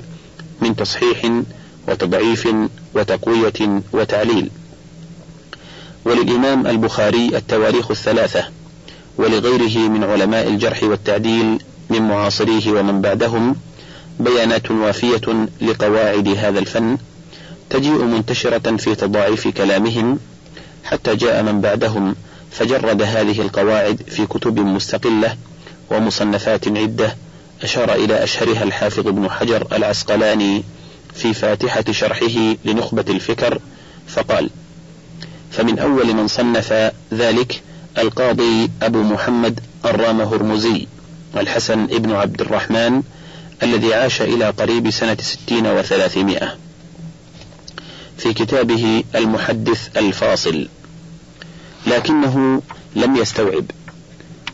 من 0.60 0.76
تصحيح 0.76 1.42
وتضعيف 1.88 2.48
وتقوية 2.94 3.82
وتعليل. 3.92 4.50
وللإمام 6.06 6.66
البخاري 6.66 7.36
التواريخ 7.36 7.90
الثلاثة 7.90 8.44
ولغيره 9.18 9.88
من 9.88 10.04
علماء 10.04 10.48
الجرح 10.48 10.82
والتعديل 10.82 11.58
من 11.90 12.02
معاصريه 12.02 12.72
ومن 12.72 13.00
بعدهم 13.00 13.56
بيانات 14.20 14.70
وافية 14.70 15.46
لقواعد 15.60 16.28
هذا 16.28 16.58
الفن 16.58 16.98
تجيء 17.70 18.04
منتشرة 18.04 18.76
في 18.76 18.94
تضاعيف 18.94 19.48
كلامهم 19.48 20.18
حتى 20.84 21.16
جاء 21.16 21.42
من 21.42 21.60
بعدهم 21.60 22.16
فجرد 22.50 23.02
هذه 23.02 23.40
القواعد 23.40 24.02
في 24.08 24.26
كتب 24.26 24.60
مستقلة 24.60 25.36
ومصنفات 25.90 26.68
عدة 26.68 27.16
أشار 27.62 27.94
إلى 27.94 28.24
أشهرها 28.24 28.62
الحافظ 28.62 29.08
ابن 29.08 29.30
حجر 29.30 29.66
العسقلاني 29.72 30.64
في 31.14 31.34
فاتحة 31.34 31.84
شرحه 31.90 32.54
لنخبة 32.64 33.04
الفكر 33.08 33.58
فقال: 34.08 34.50
فمن 35.56 35.78
أول 35.78 36.14
من 36.14 36.28
صنف 36.28 36.92
ذلك 37.14 37.62
القاضي 37.98 38.70
أبو 38.82 39.02
محمد 39.02 39.60
الرام 39.84 40.20
هرمزي 40.20 40.86
الحسن 41.36 41.82
ابن 41.82 42.12
عبد 42.12 42.40
الرحمن 42.40 43.02
الذي 43.62 43.94
عاش 43.94 44.22
إلى 44.22 44.50
قريب 44.50 44.90
سنة 44.90 45.16
ستين 45.20 45.66
وثلاثمائة. 45.66 46.56
في 48.18 48.32
كتابه 48.34 49.04
المحدث 49.14 49.96
الفاصل. 49.96 50.68
لكنه 51.86 52.62
لم 52.96 53.16
يستوعب. 53.16 53.64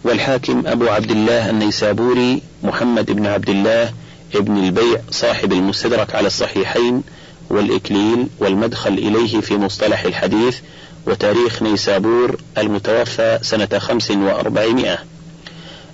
والحاكم 0.04 0.62
أبو 0.66 0.88
عبد 0.88 1.10
الله 1.10 1.50
النيسابوري 1.50 2.42
محمد 2.62 3.10
بن 3.10 3.26
عبد 3.26 3.50
الله 3.50 3.92
ابن 4.34 4.64
البيع 4.64 5.00
صاحب 5.10 5.52
المستدرك 5.52 6.14
على 6.14 6.26
الصحيحين 6.26 7.02
والإكليل 7.50 8.26
والمدخل 8.38 8.92
إليه 8.92 9.40
في 9.40 9.56
مصطلح 9.56 10.04
الحديث 10.04 10.58
وتاريخ 11.06 11.62
نيسابور 11.62 12.40
المتوفى 12.58 13.38
سنة 13.42 13.78
خمس 13.78 14.10
وأربعمائة 14.10 14.98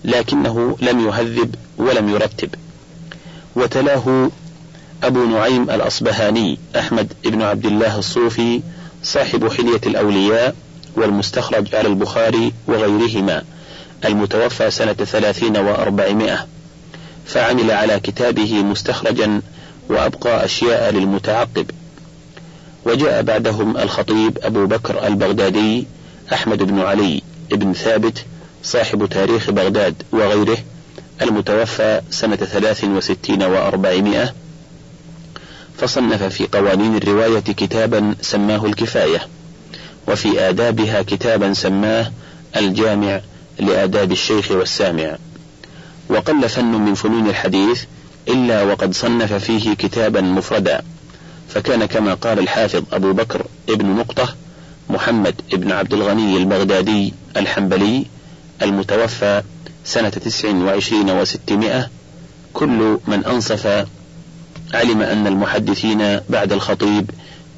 لكنه 0.05 0.77
لم 0.81 1.09
يهذب 1.09 1.55
ولم 1.79 2.09
يرتب. 2.09 2.55
وتلاه 3.57 4.31
أبو 5.03 5.25
نعيم 5.25 5.71
الأصبهاني 5.71 6.59
أحمد 6.79 7.13
بن 7.25 7.43
عبد 7.43 7.67
الله 7.67 7.99
الصوفي 7.99 8.61
صاحب 9.03 9.49
حلية 9.53 9.81
الأولياء 9.87 10.55
والمستخرج 10.97 11.75
على 11.75 11.89
البخاري 11.89 12.53
وغيرهما 12.67 13.43
المتوفى 14.05 14.71
سنة 14.71 14.93
ثلاثين 14.93 15.57
وأربعمائة. 15.57 16.47
فعمل 17.27 17.71
على 17.71 18.01
كتابه 18.01 18.63
مستخرجا 18.63 19.43
وأبقى 19.89 20.45
أشياء 20.45 20.93
للمتعقب. 20.93 21.71
وجاء 22.89 23.23
بعدهم 23.23 23.77
الخطيب 23.77 24.39
أبو 24.43 24.67
بكر 24.67 25.07
البغدادي 25.07 25.87
أحمد 26.33 26.63
بن 26.63 26.81
علي 26.81 27.23
بن 27.51 27.73
ثابت 27.73 28.25
صاحب 28.63 29.07
تاريخ 29.07 29.51
بغداد 29.51 30.03
وغيره 30.13 30.59
المتوفى 31.23 32.01
سنة 32.11 32.37
ثلاث 32.37 32.85
وستين 32.85 33.43
وأربعمائة 33.43 34.35
فصنف 35.79 36.23
في 36.23 36.47
قوانين 36.47 36.97
الرواية 36.97 37.41
كتابا 37.41 38.15
سماه 38.21 38.67
الكفاية 38.67 39.21
وفي 40.09 40.41
آدابها 40.49 41.03
كتابا 41.03 41.53
سماه 41.53 42.13
الجامع 42.57 43.21
لآداب 43.59 44.13
الشيخ 44.13 44.51
والسامع. 44.51 45.17
وقل 46.09 46.49
فن 46.49 46.65
من 46.65 46.95
فنون 46.95 47.29
الحديث 47.29 47.83
إلا 48.29 48.63
وقد 48.63 48.95
صنف 48.95 49.33
فيه 49.33 49.75
كتابا 49.75 50.21
مفردا. 50.21 50.83
فكان 51.49 51.85
كما 51.85 52.15
قال 52.15 52.39
الحافظ 52.39 52.83
أبو 52.93 53.13
بكر 53.13 53.47
ابن 53.69 53.87
نقطة 53.87 54.35
محمد 54.91 55.35
ابن 55.53 55.73
عبد 55.73 55.95
الغني 55.95 56.37
البغدادي 56.37 57.15
الحنبلي 57.37 58.07
المتوفى 58.63 59.43
سنة 59.85 60.09
تسع 60.09 60.55
وعشرين 60.55 61.11
وستمائة 61.11 61.91
كل 62.55 62.99
من 63.07 63.25
أنصف 63.25 63.87
علم 64.75 65.03
أن 65.03 65.27
المحدثين 65.27 66.21
بعد 66.29 66.53
الخطيب 66.53 67.11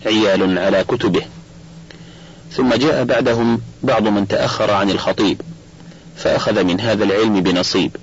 عيال 0.07 0.59
على 0.59 0.85
كتبه. 0.85 1.23
ثم 2.53 2.75
جاء 2.75 3.05
بعدهم 3.05 3.61
بعض 3.83 4.09
من 4.09 4.29
تأخر 4.29 4.71
عن 4.71 4.91
الخطيب 4.91 5.41
فأخذ 6.17 6.65
من 6.65 6.81
هذا 6.81 7.05
العلم 7.05 7.41
بنصيب. 7.41 7.97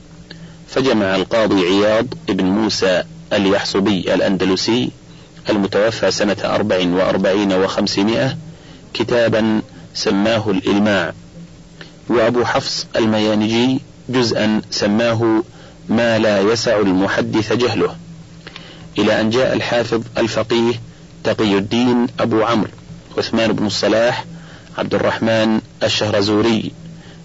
فجمع 0.67 1.15
القاضي 1.15 1.65
عياض 1.65 2.05
بن 2.27 2.45
موسى 2.45 3.03
اليحصبي 3.33 4.13
الأندلسي 4.13 4.91
المتوفى 5.49 6.11
سنة 6.11 6.37
أربع 6.43 6.77
وأربعين 6.87 7.53
وخمسمائة 7.53 8.37
كتابا 8.93 9.61
سماه 9.93 10.51
الإلماع. 10.51 11.13
وأبو 12.09 12.45
حفص 12.45 12.87
الميانجي 12.95 13.81
جزءا 14.09 14.61
سماه 14.71 15.43
ما 15.89 16.19
لا 16.19 16.41
يسع 16.41 16.79
المحدث 16.79 17.53
جهله. 17.53 17.95
إلى 18.97 19.21
أن 19.21 19.29
جاء 19.29 19.53
الحافظ 19.53 20.01
الفقيه 20.17 20.73
تقي 21.23 21.57
الدين 21.57 22.07
أبو 22.19 22.43
عمرو 22.43 22.69
عثمان 23.17 23.53
بن 23.53 23.65
الصلاح 23.65 24.25
عبد 24.77 24.95
الرحمن 24.95 25.61
الشهرزوري. 25.83 26.71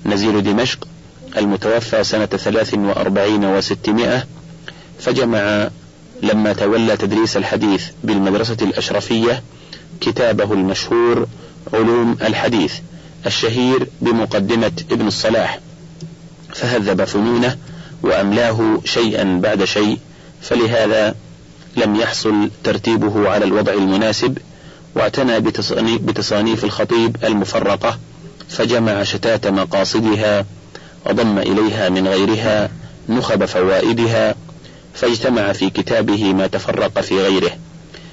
نزيل 0.07 0.43
دمشق 0.43 0.89
المتوفى 1.37 2.05
سنة 2.05 2.27
ثلاث 2.27 2.75
وأربعين 2.75 3.45
وستمائة 3.45 4.27
فجمع 5.01 5.71
لما 6.23 6.53
تولى 6.53 6.97
تدريس 6.97 7.37
الحديث 7.37 7.87
بالمدرسة 8.05 8.57
الأشرفية 8.63 9.43
كتابه 10.01 10.53
المشهور 10.53 11.27
علوم 11.75 12.17
الحديث 12.23 12.75
الشهير 13.27 13.87
بمقدمة 14.01 14.73
ابن 14.91 15.07
الصلاح 15.07 15.61
فهذب 16.55 17.05
فنونه 17.05 17.57
وأملاه 18.03 18.81
شيئا 18.85 19.41
بعد 19.43 19.65
شيء 19.65 19.99
فلهذا 20.43 21.15
لم 21.77 21.97
يحصل 21.97 22.51
ترتيبه 22.65 23.29
على 23.29 23.45
الوضع 23.45 23.73
المناسب 23.73 24.39
واعتنى 24.95 25.41
بتصانيف 25.99 26.65
الخطيب 26.65 27.17
المفرقة 27.25 27.99
فجمع 28.49 29.03
شتات 29.03 29.47
مقاصدها 29.47 30.47
وضم 31.07 31.39
إليها 31.39 31.89
من 31.89 32.09
غيرها 32.09 32.71
نخب 33.09 33.45
فوائدها 33.45 34.35
فاجتمع 34.94 35.52
في 35.52 35.70
كتابه 35.70 36.33
ما 36.33 36.46
تفرق 36.46 37.00
في 37.00 37.20
غيره 37.22 37.50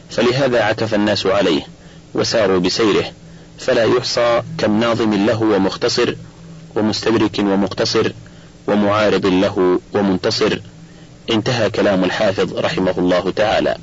فلهذا 0.09 0.63
عكف 0.63 0.93
الناس 0.93 1.25
عليه 1.25 1.61
وساروا 2.13 2.59
بسيره 2.59 3.11
فلا 3.59 3.83
يحصى 3.83 4.41
كم 4.57 4.79
ناظم 4.79 5.25
له 5.25 5.41
ومختصر 5.41 6.15
ومستدرك 6.75 7.39
ومقتصر 7.39 8.11
ومعارض 8.67 9.25
له 9.25 9.79
ومنتصر 9.93 10.59
انتهى 11.31 11.69
كلام 11.69 12.03
الحافظ 12.03 12.53
رحمه 12.57 12.93
الله 12.97 13.31
تعالى. 13.31 13.77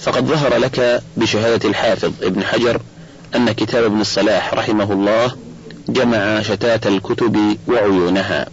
فقد 0.00 0.26
ظهر 0.26 0.56
لك 0.56 1.02
بشهادة 1.16 1.68
الحافظ 1.68 2.12
ابن 2.22 2.44
حجر 2.44 2.80
أن 3.36 3.52
كتاب 3.52 3.84
ابن 3.84 4.00
الصلاح 4.00 4.54
رحمه 4.54 4.92
الله 4.92 5.36
جمع 5.88 6.42
شتات 6.42 6.86
الكتب 6.86 7.56
وعيونها 7.68 8.46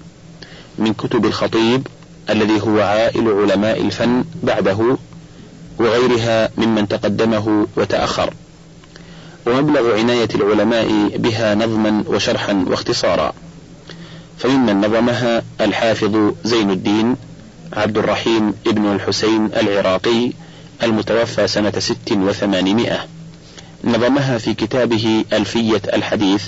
من 0.77 0.93
كتب 0.93 1.25
الخطيب 1.25 1.87
الذي 2.29 2.61
هو 2.61 2.81
عائل 2.81 3.27
علماء 3.29 3.81
الفن 3.81 4.23
بعده 4.43 4.97
وغيرها 5.79 6.49
ممن 6.57 6.87
تقدمه 6.87 7.67
وتأخر. 7.77 8.33
ومبلغ 9.45 9.97
عناية 9.97 10.27
العلماء 10.35 11.17
بها 11.17 11.55
نظما 11.55 12.03
وشرحا 12.07 12.65
واختصارا. 12.67 13.33
فممن 14.37 14.81
نظمها 14.81 15.43
الحافظ 15.61 16.33
زين 16.43 16.71
الدين 16.71 17.15
عبد 17.73 17.97
الرحيم 17.97 18.53
ابن 18.67 18.91
الحسين 18.91 19.45
العراقي 19.45 20.31
المتوفى 20.83 21.47
سنة 21.47 21.73
ست 21.79 22.11
وثمانمائة. 22.11 23.05
نظمها 23.83 24.37
في 24.37 24.53
كتابه 24.53 25.25
ألفية 25.33 25.81
الحديث 25.93 26.43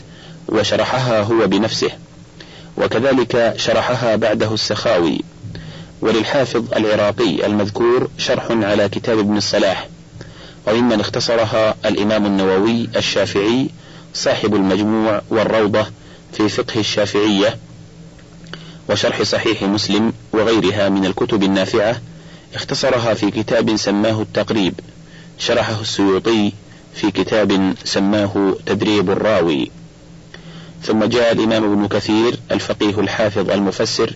وشرحها 0.48 1.22
هو 1.22 1.48
بنفسه. 1.48 1.92
وكذلك 2.78 3.54
شرحها 3.58 4.16
بعده 4.16 4.54
السخاوي. 4.54 5.22
وللحافظ 6.02 6.74
العراقي 6.74 7.46
المذكور 7.46 8.10
شرح 8.18 8.48
على 8.52 8.90
كتاب 8.90 9.20
ابن 9.20 9.38
الصلاح 9.38 9.88
وممن 10.68 11.00
اختصرها 11.00 11.76
الإمام 11.86 12.26
النووي 12.26 12.90
الشافعي 12.96 13.70
صاحب 14.14 14.56
المجموع 14.56 15.22
والروضة 15.30 15.86
في 16.34 16.50
فقه 16.50 16.80
الشافعية 16.80 17.58
وشرح 18.90 19.22
صحيح 19.24 19.64
مسلم 19.64 20.14
وغيرها 20.34 20.90
من 20.90 21.06
الكتب 21.06 21.44
النافعة 21.44 22.02
اختصرها 22.56 23.14
في 23.14 23.32
كتاب 23.32 23.76
سماه 23.76 24.22
التقريب 24.22 24.74
شرحه 25.40 25.82
السيوطي 25.82 26.54
في 26.96 27.12
كتاب 27.12 27.74
سماه 27.84 28.56
تدريب 28.66 29.10
الراوي. 29.10 29.72
ثم 30.84 31.04
جاء 31.04 31.32
الإمام 31.32 31.64
ابن 31.64 31.88
كثير 31.88 32.40
الفقيه 32.52 33.00
الحافظ 33.00 33.50
المفسر 33.50 34.16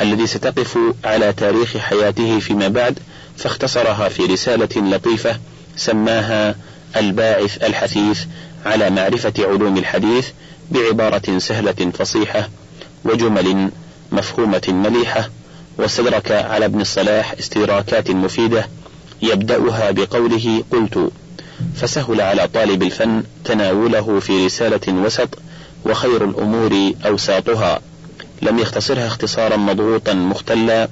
الذي 0.00 0.26
ستقف 0.26 0.78
على 1.04 1.32
تاريخ 1.32 1.76
حياته 1.76 2.38
فيما 2.38 2.68
بعد 2.68 2.98
فاختصرها 3.36 4.08
في 4.08 4.26
رسالة 4.26 4.68
لطيفة 4.76 5.38
سماها 5.76 6.54
الباعث 6.96 7.64
الحثيث 7.64 8.24
على 8.66 8.90
معرفة 8.90 9.32
علوم 9.38 9.76
الحديث 9.76 10.28
بعبارة 10.70 11.38
سهلة 11.38 11.92
فصيحة 11.98 12.48
وجمل 13.04 13.70
مفهومة 14.12 14.62
مليحة 14.68 15.30
واستدرك 15.78 16.32
على 16.32 16.64
ابن 16.64 16.80
الصلاح 16.80 17.34
استدراكات 17.38 18.10
مفيدة 18.10 18.68
يبدأها 19.22 19.90
بقوله 19.90 20.64
قلت. 20.70 21.10
فسهل 21.74 22.20
على 22.20 22.48
طالب 22.48 22.82
الفن 22.82 23.22
تناوله 23.44 24.20
في 24.20 24.46
رسالة 24.46 24.92
وسط 24.92 25.28
وخير 25.84 26.24
الأمور 26.24 26.92
أوساطها. 27.06 27.80
لم 28.42 28.58
يختصرها 28.58 29.06
اختصارا 29.06 29.56
مضغوطا 29.56 30.12
مختلا 30.14 30.88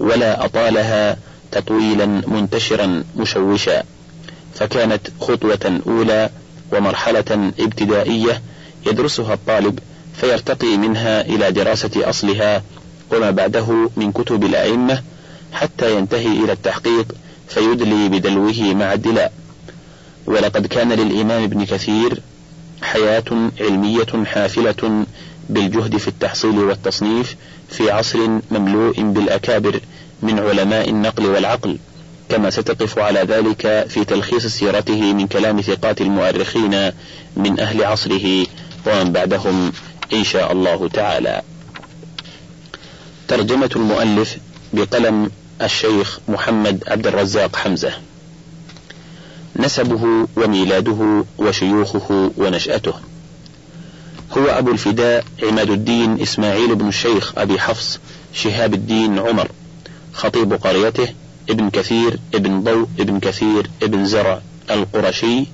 ولا 0.00 0.44
أطالها 0.44 1.16
تطويلا 1.52 2.06
منتشرا 2.06 3.04
مشوشا. 3.16 3.82
فكانت 4.54 5.08
خطوة 5.20 5.80
أولى 5.86 6.30
ومرحلة 6.72 7.52
ابتدائية 7.60 8.42
يدرسها 8.86 9.34
الطالب 9.34 9.78
فيرتقي 10.20 10.76
منها 10.76 11.20
إلى 11.20 11.52
دراسة 11.52 11.90
أصلها 11.96 12.62
وما 13.12 13.30
بعده 13.30 13.90
من 13.96 14.12
كتب 14.12 14.44
الأئمة 14.44 15.02
حتى 15.52 15.96
ينتهي 15.96 16.44
إلى 16.44 16.52
التحقيق 16.52 17.12
فيدلي 17.48 18.08
بدلوه 18.08 18.74
مع 18.74 18.92
الدلاء. 18.92 19.32
ولقد 20.26 20.66
كان 20.66 20.92
للإمام 20.92 21.42
ابن 21.42 21.64
كثير 21.64 22.20
حياة 22.82 23.50
علمية 23.60 24.24
حافلة 24.26 25.04
بالجهد 25.48 25.96
في 25.96 26.08
التحصيل 26.08 26.58
والتصنيف 26.58 27.36
في 27.68 27.90
عصر 27.90 28.18
مملوء 28.50 29.00
بالأكابر 29.00 29.80
من 30.22 30.38
علماء 30.38 30.88
النقل 30.90 31.26
والعقل 31.26 31.78
كما 32.28 32.50
ستقف 32.50 32.98
على 32.98 33.20
ذلك 33.20 33.86
في 33.88 34.04
تلخيص 34.04 34.46
سيرته 34.46 35.12
من 35.12 35.26
كلام 35.26 35.60
ثقات 35.60 36.00
المؤرخين 36.00 36.90
من 37.36 37.60
أهل 37.60 37.84
عصره 37.84 38.46
ومن 38.86 39.12
بعدهم 39.12 39.72
إن 40.12 40.24
شاء 40.24 40.52
الله 40.52 40.88
تعالى. 40.88 41.42
ترجمة 43.28 43.70
المؤلف 43.76 44.38
بقلم 44.72 45.30
الشيخ 45.62 46.20
محمد 46.28 46.84
عبد 46.86 47.06
الرزاق 47.06 47.56
حمزة. 47.56 47.92
نسبه 49.56 50.26
وميلاده 50.36 51.24
وشيوخه 51.38 52.30
ونشأته. 52.36 52.94
هو 54.38 54.46
أبو 54.46 54.70
الفداء 54.70 55.24
عماد 55.42 55.70
الدين 55.70 56.20
إسماعيل 56.22 56.74
بن 56.74 56.88
الشيخ 56.88 57.32
أبي 57.38 57.58
حفص 57.58 57.98
شهاب 58.32 58.74
الدين 58.74 59.18
عمر 59.18 59.48
خطيب 60.12 60.52
قريته 60.52 61.08
ابن 61.50 61.70
كثير 61.70 62.18
ابن 62.34 62.60
ضوء 62.62 62.88
ابن 63.00 63.20
كثير 63.20 63.70
ابن 63.82 64.04
زرع 64.04 64.40
القرشي 64.70 65.46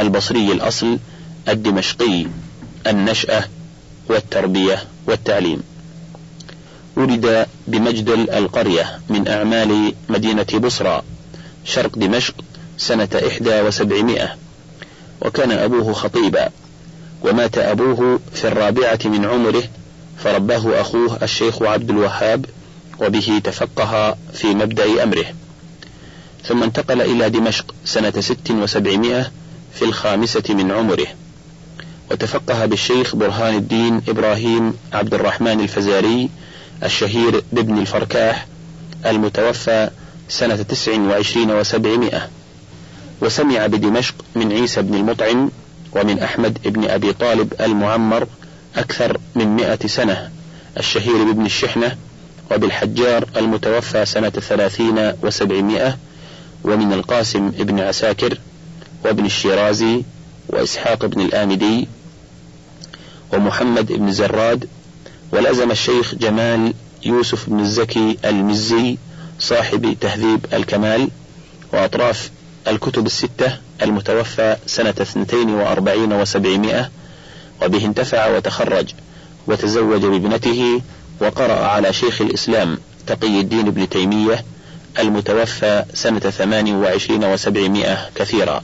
البصري 0.00 0.52
الأصل 0.52 0.98
الدمشقي 1.48 2.26
النشأة 2.86 3.44
والتربية 4.08 4.84
والتعليم. 5.06 5.62
ولد 6.96 7.46
بمجدل 7.66 8.30
القرية 8.30 9.00
من 9.08 9.28
أعمال 9.28 9.94
مدينة 10.08 10.46
بصرى 10.54 11.02
شرق 11.64 11.98
دمشق 11.98 12.34
سنة 12.78 13.08
إحدى 13.28 13.60
وسبعمائة 13.60 14.36
وكان 15.20 15.50
أبوه 15.50 15.92
خطيبا. 15.92 16.48
ومات 17.24 17.58
أبوه 17.58 18.20
في 18.32 18.48
الرابعة 18.48 18.98
من 19.04 19.24
عمره 19.24 19.62
فرباه 20.18 20.80
أخوه 20.80 21.18
الشيخ 21.22 21.62
عبد 21.62 21.90
الوهاب 21.90 22.46
وبه 23.00 23.40
تفقه 23.44 24.16
في 24.32 24.46
مبدأ 24.46 25.02
أمره. 25.02 25.24
ثم 26.44 26.62
انتقل 26.62 27.00
إلى 27.00 27.30
دمشق 27.30 27.74
سنة 27.84 28.20
ست 28.20 28.50
وسبعمائة 28.50 29.30
في 29.74 29.84
الخامسة 29.84 30.42
من 30.48 30.72
عمره. 30.72 31.06
وتفقه 32.10 32.66
بالشيخ 32.66 33.16
برهان 33.16 33.54
الدين 33.54 34.02
إبراهيم 34.08 34.74
عبد 34.92 35.14
الرحمن 35.14 35.60
الفزاري 35.60 36.30
الشهير 36.84 37.42
بابن 37.52 37.78
الفركاح 37.78 38.46
المتوفى 39.06 39.90
سنة 40.28 40.56
تسع 40.56 41.00
وعشرين 41.00 41.50
وسبعمائة. 41.50 42.28
وسمع 43.20 43.66
بدمشق 43.66 44.14
من 44.34 44.52
عيسى 44.52 44.82
بن 44.82 44.94
المطعم 44.94 45.50
ومن 45.94 46.18
أحمد 46.18 46.58
بن 46.64 46.84
أبي 46.84 47.12
طالب 47.12 47.52
المعمر 47.60 48.26
أكثر 48.76 49.18
من 49.34 49.46
مئة 49.56 49.86
سنة 49.86 50.30
الشهير 50.78 51.24
بابن 51.24 51.46
الشحنة 51.46 51.96
وبالحجار 52.50 53.24
المتوفى 53.36 54.06
سنة 54.06 54.30
ثلاثين 54.30 55.12
وسبعمائة 55.22 55.98
ومن 56.64 56.92
القاسم 56.92 57.50
بن 57.50 57.80
عساكر 57.80 58.38
وابن 59.04 59.24
الشيرازي 59.26 60.02
وإسحاق 60.48 61.06
بن 61.06 61.20
الآمدي 61.20 61.88
ومحمد 63.32 63.92
بن 63.92 64.12
زراد 64.12 64.68
ولزم 65.32 65.70
الشيخ 65.70 66.14
جمال 66.14 66.74
يوسف 67.04 67.48
بن 67.50 67.60
الزكي 67.60 68.18
المزي 68.24 68.98
صاحب 69.38 69.96
تهذيب 70.00 70.46
الكمال 70.52 71.08
وأطراف 71.72 72.30
الكتب 72.68 73.06
الستة 73.06 73.58
المتوفى 73.82 74.56
سنة 74.66 74.94
اثنتين 75.00 75.50
وأربعين 75.50 76.12
وسبعمائة 76.12 76.90
وبه 77.62 77.84
انتفع 77.84 78.36
وتخرج 78.36 78.94
وتزوج 79.46 80.00
بابنته 80.00 80.80
وقرأ 81.20 81.66
على 81.66 81.92
شيخ 81.92 82.20
الإسلام 82.20 82.78
تقي 83.06 83.40
الدين 83.40 83.66
ابن 83.66 83.88
تيمية 83.88 84.44
المتوفى 84.98 85.84
سنة 85.94 86.18
ثمان 86.18 86.74
وعشرين 86.74 87.24
وسبعمائة 87.24 87.98
كثيرا. 88.14 88.62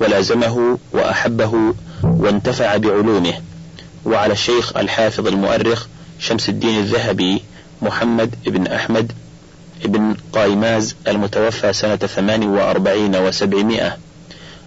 ولازمه 0.00 0.78
وأحبه 0.92 1.74
وانتفع 2.02 2.76
بعلومه. 2.76 3.34
وعلى 4.04 4.32
الشيخ 4.32 4.76
الحافظ 4.76 5.26
المؤرخ 5.26 5.86
شمس 6.18 6.48
الدين 6.48 6.78
الذهبي 6.78 7.42
محمد 7.82 8.34
بن 8.46 8.66
أحمد 8.66 9.12
بن 9.84 10.16
قايماز 10.32 10.96
المتوفى 11.08 11.72
سنة 11.72 11.96
ثمان 11.96 12.42
وأربعين 12.48 13.16
وسبعمائة. 13.16 13.96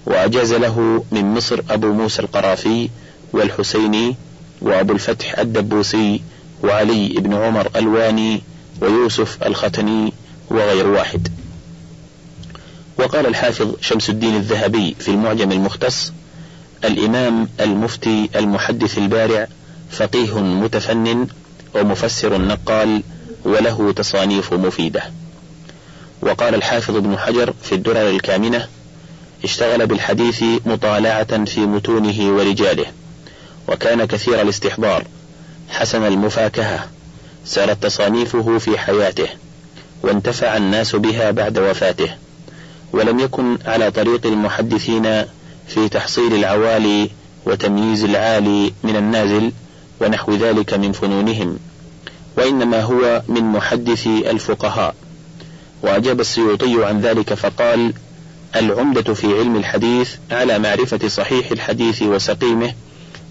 وأجاز 0.06 0.54
له 0.54 1.06
من 1.12 1.34
مصر 1.34 1.62
أبو 1.70 1.88
موسى 1.88 2.22
القرافي 2.22 2.90
والحسيني 3.34 4.16
وأبو 4.62 4.94
الفتح 4.94 5.40
الدبوسي 5.40 6.22
وعلي 6.64 7.08
بن 7.08 7.34
عمر 7.34 7.70
الواني 7.76 8.42
ويوسف 8.82 9.44
الختني 9.44 10.14
وغير 10.50 10.88
واحد. 10.88 11.28
وقال 13.00 13.26
الحافظ 13.26 13.76
شمس 13.82 14.10
الدين 14.10 14.36
الذهبي 14.36 14.96
في 15.00 15.08
المعجم 15.08 15.52
المختص 15.52 16.14
الإمام 16.84 17.50
المفتي 17.60 18.30
المحدث 18.36 18.98
البارع 18.98 19.48
فقيه 19.92 20.40
متفنن 20.40 21.28
ومفسر 21.76 22.42
نقال 22.42 23.04
وله 23.46 23.92
تصانيف 23.92 24.54
مفيدة. 24.54 25.04
وقال 26.22 26.56
الحافظ 26.56 26.96
ابن 26.96 27.18
حجر 27.18 27.54
في 27.64 27.76
الدرر 27.76 28.10
الكامنة 28.10 28.68
اشتغل 29.46 29.88
بالحديث 29.88 30.44
مطالعة 30.66 31.46
في 31.46 31.60
متونه 31.60 32.36
ورجاله 32.36 32.86
وكان 33.68 34.06
كثير 34.06 34.42
الاستحضار. 34.42 35.04
حسن 35.70 36.04
المفاكهة. 36.04 36.88
سارت 37.46 37.84
تصانيفه 37.84 38.58
في 38.58 38.78
حياته 38.78 39.28
وانتفع 40.04 40.58
الناس 40.58 40.96
بها 40.96 41.32
بعد 41.32 41.60
وفاته. 41.60 42.10
ولم 42.94 43.20
يكن 43.20 43.58
على 43.66 43.92
طريق 43.92 44.26
المحدثين 44.26 45.26
في 45.68 45.90
تحصيل 45.90 46.34
العوالي 46.36 47.10
وتمييز 47.46 48.04
العالي 48.04 48.74
من 48.84 48.96
النازل 48.96 49.52
ونحو 50.02 50.36
ذلك 50.36 50.74
من 50.74 50.92
فنونهم 50.92 51.60
وإنما 52.38 52.82
هو 52.82 53.22
من 53.28 53.44
محدثي 53.44 54.32
الفقهاء. 54.32 54.96
وأجاب 55.82 56.20
السيوطي 56.20 56.86
عن 56.86 57.02
ذلك 57.02 57.34
فقال 57.34 57.94
العمدة 58.56 59.14
في 59.14 59.28
علم 59.28 59.56
الحديث 59.56 60.16
على 60.32 60.60
معرفة 60.60 61.08
صحيح 61.08 61.52
الحديث 61.52 62.02
وسقيمه 62.02 62.74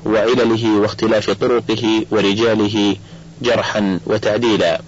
وعلله 0.07 0.79
واختلاف 0.79 1.31
طرقه 1.31 2.05
ورجاله 2.11 2.97
جرحا 3.43 4.01
وتعديلا. 4.07 4.81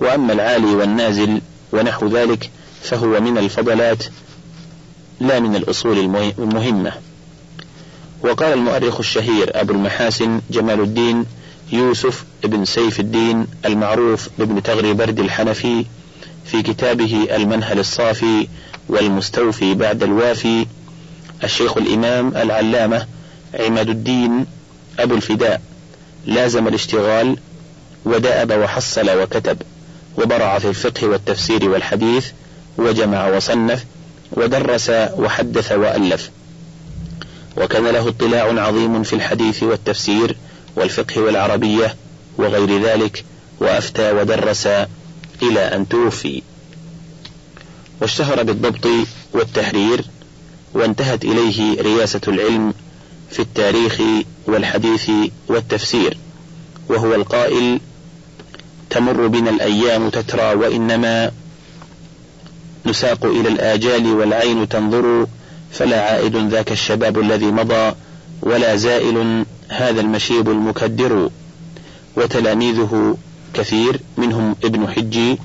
وأما 0.00 0.32
العالي 0.32 0.74
والنازل 0.74 1.40
ونحو 1.72 2.06
ذلك 2.06 2.50
فهو 2.82 3.20
من 3.20 3.38
الفضلات 3.38 4.04
لا 5.20 5.40
من 5.40 5.56
الأصول 5.56 5.98
المهمة. 6.38 6.92
وقال 8.22 8.52
المؤرخ 8.52 8.98
الشهير 8.98 9.60
أبو 9.60 9.72
المحاسن 9.72 10.40
جمال 10.50 10.80
الدين 10.80 11.24
يوسف 11.72 12.24
بن 12.44 12.64
سيف 12.64 13.00
الدين 13.00 13.46
المعروف 13.64 14.28
بابن 14.38 14.62
تغري 14.62 14.92
برد 14.92 15.20
الحنفي 15.20 15.84
في 16.44 16.62
كتابه 16.62 17.28
المنهل 17.36 17.78
الصافي 17.78 18.48
والمستوفي 18.88 19.74
بعد 19.74 20.02
الوافي 20.02 20.66
الشيخ 21.44 21.76
الإمام 21.76 22.36
العلامة 22.36 23.06
عماد 23.60 23.88
الدين 23.88 24.46
أبو 24.98 25.14
الفداء. 25.14 25.60
لازم 26.26 26.68
الاشتغال 26.68 27.36
ودأب 28.04 28.52
وحصل 28.60 29.10
وكتب 29.22 29.62
وبرع 30.18 30.58
في 30.58 30.68
الفقه 30.68 31.06
والتفسير 31.06 31.68
والحديث 31.68 32.26
وجمع 32.78 33.28
وصنف 33.28 33.84
ودرس 34.32 34.90
وحدث 35.16 35.72
وألف. 35.72 36.30
وكان 37.56 37.86
له 37.86 38.08
اطلاع 38.08 38.62
عظيم 38.62 39.02
في 39.02 39.12
الحديث 39.12 39.62
والتفسير 39.62 40.36
والفقه 40.76 41.20
والعربية 41.20 41.96
وغير 42.38 42.82
ذلك 42.82 43.24
وأفتى 43.60 44.12
ودرس 44.12 44.66
إلى 45.42 45.60
أن 45.60 45.88
توفي. 45.88 46.42
واشتهر 48.02 48.42
بالضبط 48.42 48.86
والتحرير 49.32 50.04
وانتهت 50.74 51.24
إليه 51.24 51.82
رياسة 51.82 52.20
العلم 52.28 52.74
في 53.30 53.40
التاريخ 53.40 54.00
والحديث 54.46 55.10
والتفسير 55.48 56.16
وهو 56.88 57.14
القائل 57.14 57.80
تمر 58.90 59.26
بنا 59.26 59.50
الأيام 59.50 60.08
تترى 60.08 60.54
وإنما 60.54 61.30
نساق 62.86 63.24
إلى 63.24 63.48
الآجال 63.48 64.06
والعين 64.06 64.68
تنظر 64.68 65.26
فلا 65.72 66.00
عائد 66.00 66.36
ذاك 66.36 66.72
الشباب 66.72 67.18
الذي 67.18 67.46
مضى 67.46 67.92
ولا 68.42 68.76
زائل 68.76 69.44
هذا 69.68 70.00
المشيب 70.00 70.50
المكدر. 70.50 71.30
وتلاميذه 72.16 73.16
كثير 73.54 74.00
منهم 74.18 74.56
ابن 74.64 74.88
حجي 74.88 75.38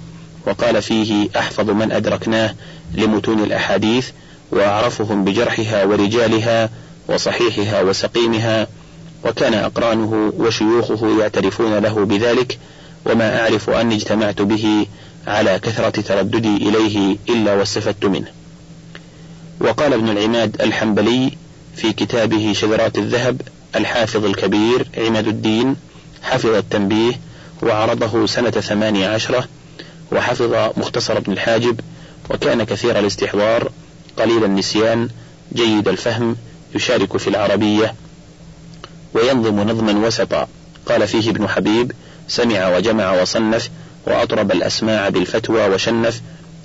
وقال 0.47 0.81
فيه 0.81 1.29
أحفظ 1.37 1.69
من 1.69 1.91
أدركناه 1.91 2.55
لمتون 2.93 3.43
الأحاديث 3.43 4.09
وأعرفهم 4.51 5.23
بجرحها 5.23 5.83
ورجالها 5.83 6.69
وصحيحها 7.09 7.81
وسقيمها 7.81 8.67
وكان 9.25 9.53
أقرانه 9.53 10.33
وشيوخه 10.37 11.19
يعترفون 11.19 11.77
له 11.77 12.05
بذلك 12.05 12.57
وما 13.05 13.41
أعرف 13.41 13.69
أني 13.69 13.95
اجتمعت 13.95 14.41
به 14.41 14.87
على 15.27 15.59
كثرة 15.59 16.01
ترددي 16.01 16.57
إليه 16.57 17.17
إلا 17.29 17.53
واستفدت 17.53 18.05
منه. 18.05 18.27
وقال 19.59 19.93
ابن 19.93 20.09
العماد 20.09 20.61
الحنبلي 20.61 21.31
في 21.75 21.93
كتابه 21.93 22.53
شذرات 22.53 22.97
الذهب 22.97 23.41
الحافظ 23.75 24.25
الكبير 24.25 24.87
عماد 24.97 25.27
الدين 25.27 25.75
حفظ 26.23 26.49
التنبيه 26.49 27.19
وعرضه 27.63 28.25
سنة 28.25 28.49
ثمانية 28.51 29.07
عشرة 29.07 29.47
وحفظ 30.11 30.71
مختصر 30.77 31.17
ابن 31.17 31.31
الحاجب 31.31 31.79
وكان 32.29 32.63
كثير 32.63 32.99
الاستحضار 32.99 33.71
قليل 34.17 34.43
النسيان 34.43 35.09
جيد 35.53 35.87
الفهم 35.87 36.35
يشارك 36.75 37.17
في 37.17 37.27
العربية 37.27 37.95
وينظم 39.13 39.59
نظما 39.59 40.07
وسطا. 40.07 40.47
قال 40.85 41.07
فيه 41.07 41.29
ابن 41.29 41.47
حبيب 41.47 41.91
سمع 42.27 42.77
وجمع 42.77 43.21
وصنف 43.21 43.69
وأطرب 44.05 44.51
الأسماع 44.51 45.09
بالفتوى 45.09 45.67
وشنف 45.69 46.21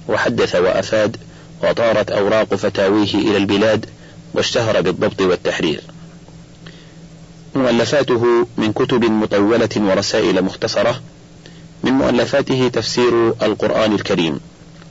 وحدث 0.09 0.55
وأفاد 0.55 1.17
وطارت 1.63 2.11
أوراق 2.11 2.55
فتاويه 2.55 3.15
إلى 3.15 3.37
البلاد 3.37 3.87
واشتهر 4.35 4.81
بالضبط 4.81 5.21
والتحرير. 5.21 5.81
مؤلفاته 7.55 8.47
من 8.57 8.73
كتب 8.73 9.05
مطولة 9.05 9.69
ورسائل 9.77 10.43
مختصرة 10.45 11.01
من 11.83 11.93
مؤلفاته 11.93 12.69
تفسير 12.69 13.29
القرآن 13.29 13.93
الكريم 13.93 14.41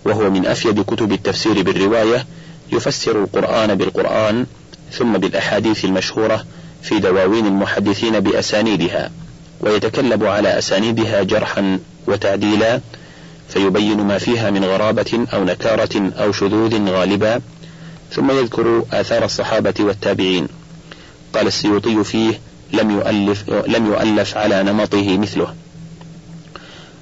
وهو 0.06 0.30
من 0.30 0.45
أفيد 0.45 0.82
كتب 0.82 1.12
التفسير 1.12 1.62
بالرواية 1.62 2.25
يفسر 2.71 3.23
القرآن 3.23 3.75
بالقرآن 3.75 4.45
ثم 4.91 5.17
بالأحاديث 5.17 5.86
المشهورة 5.86 6.45
في 6.82 6.99
دواوين 6.99 7.45
المحدثين 7.45 8.19
بأسانيدها 8.19 9.12
ويتكلم 9.62 10.27
على 10.27 10.58
أسانيدها 10.58 11.23
جرحا 11.23 11.80
وتعديلا 12.08 12.82
فيبين 13.49 13.97
ما 13.97 14.17
فيها 14.17 14.49
من 14.49 14.65
غرابة 14.65 15.27
أو 15.34 15.43
نكارة 15.43 16.12
أو 16.17 16.32
شذوذ 16.32 16.89
غالبا 16.89 17.41
ثم 18.12 18.32
يذكر 18.32 18.86
آثار 18.93 19.25
الصحابة 19.25 19.73
والتابعين. 19.80 20.47
قال 21.34 21.47
السيوطي 21.47 22.04
فيه 22.04 22.39
لم 22.73 22.91
يؤلف, 22.91 23.49
لم 23.49 23.86
يؤلف 23.86 24.38
على 24.38 24.63
نمطه 24.63 25.17
مثله. 25.17 25.54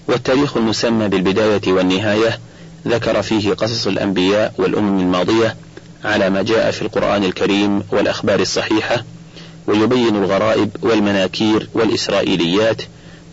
والتاريخ 0.10 0.58
المسمى 0.58 1.08
بالبداية 1.08 1.62
والنهاية 1.68 2.40
ذكر 2.88 3.22
فيه 3.22 3.54
قصص 3.54 3.88
الأنبياء 3.88 4.54
والأمم 4.58 5.00
الماضية 5.00 5.56
على 6.04 6.30
ما 6.30 6.42
جاء 6.42 6.72
في 6.72 6.82
القرآن 6.82 7.24
الكريم 7.24 7.84
والأخبار 7.92 8.40
الصحيحة 8.40 9.04
ويبين 9.68 10.16
الغرائب 10.16 10.70
والمناكير 10.82 11.70
والإسرائيليات 11.74 12.82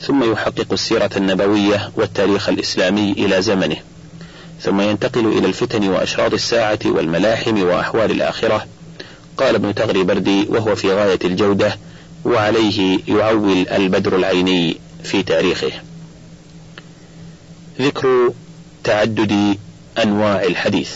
ثم 0.01 0.33
يحقق 0.33 0.73
السيرة 0.73 1.11
النبوية 1.17 1.91
والتاريخ 1.97 2.49
الإسلامي 2.49 3.13
إلى 3.13 3.43
زمنه. 3.43 3.77
ثم 4.61 4.81
ينتقل 4.81 5.27
إلى 5.27 5.47
الفتن 5.47 5.89
وأشراط 5.89 6.33
الساعة 6.33 6.79
والملاحم 6.85 7.63
وأحوال 7.63 8.11
الآخرة. 8.11 8.67
قال 9.37 9.55
ابن 9.55 9.75
تغري 9.75 10.03
بردي 10.05 10.47
وهو 10.49 10.75
في 10.75 10.93
غاية 10.93 11.19
الجودة 11.25 11.77
وعليه 12.25 12.99
يعول 13.09 13.69
البدر 13.69 14.17
العيني 14.17 14.77
في 15.05 15.23
تاريخه. 15.23 15.73
ذكر 17.81 18.33
تعدد 18.85 19.59
أنواع 20.03 20.45
الحديث. 20.45 20.91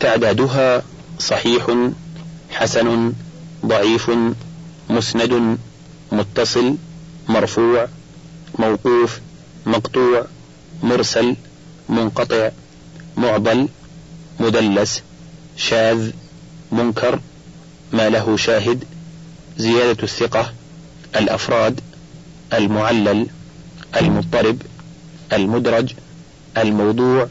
تعدادها 0.00 0.82
صحيح 1.18 1.90
حسن 2.50 3.12
ضعيف 3.66 4.10
مسند 4.90 5.58
متصل 6.12 6.76
مرفوع 7.28 7.88
موقوف 8.58 9.20
مقطوع 9.66 10.26
مرسل 10.82 11.36
منقطع 11.88 12.50
معضل 13.16 13.68
مدلس 14.40 15.02
شاذ 15.56 16.10
منكر 16.72 17.20
ما 17.92 18.08
له 18.08 18.36
شاهد 18.36 18.84
زيادة 19.58 20.02
الثقة 20.02 20.52
الأفراد 21.16 21.80
المعلل 22.52 23.26
المضطرب. 23.96 24.62
المدرج 25.32 25.92
الموضوع 26.58 27.28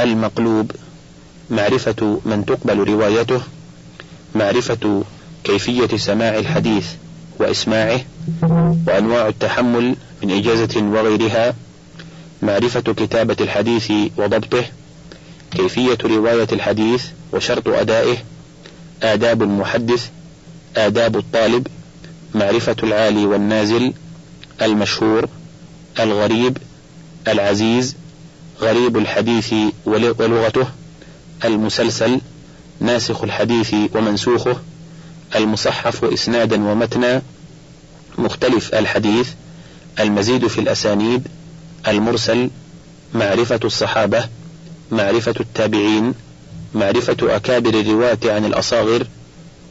المقلوب. 0.00 0.72
معرفة 1.50 2.20
من 2.24 2.44
تقبل 2.46 2.78
روايته 2.78 3.40
معرفة 4.34 5.04
كيفية 5.44 5.96
سماع 5.96 6.38
الحديث 6.38 6.86
وإسماعه 7.40 8.00
وأنواع 8.86 9.28
التحمل 9.28 9.96
من 10.22 10.30
إجازة 10.30 10.82
وغيرها. 10.82 11.54
معرفة 12.42 12.80
كتابة 12.80 13.36
الحديث 13.40 13.92
وضبطه 14.16 14.64
كيفية 15.50 15.98
رواية 16.04 16.48
الحديث 16.52 17.04
وشرط 17.32 17.68
أدائه. 17.68 18.16
آداب 19.02 19.42
المحدث 19.42 20.08
آداب 20.76 21.16
الطالب. 21.16 21.66
معرفة 22.34 22.76
العالي 22.82 23.26
والنازل 23.26 23.92
المشهور 24.62 25.28
الغريب. 26.00 26.58
العزيز 27.28 27.96
غريب 28.60 28.96
الحديث 28.96 29.54
ولغته 29.86 30.66
المسلسل 31.44 32.20
ناسخ 32.80 33.24
الحديث 33.24 33.74
ومنسوخه 33.94 34.56
المصحف 35.36 36.04
إسنادا 36.04 36.64
ومتنا 36.64 37.22
مختلف 38.18 38.74
الحديث 38.74 39.28
المزيد 40.00 40.46
في 40.46 40.60
الأسانيد 40.60 41.28
المرسل 41.88 42.50
معرفة 43.14 43.60
الصحابة 43.64 44.24
معرفة 44.90 45.34
التابعين 45.40 46.14
معرفة 46.74 47.16
أكابر 47.22 47.80
الرواة 47.80 48.18
عن 48.24 48.44
الأصاغر 48.44 49.06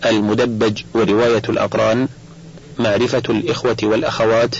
المدبج 0.06 0.82
ورواية 0.94 1.42
الأقران 1.50 2.08
معرفة 2.80 3.24
الإخوة 3.30 3.78
والأخوات 3.84 4.56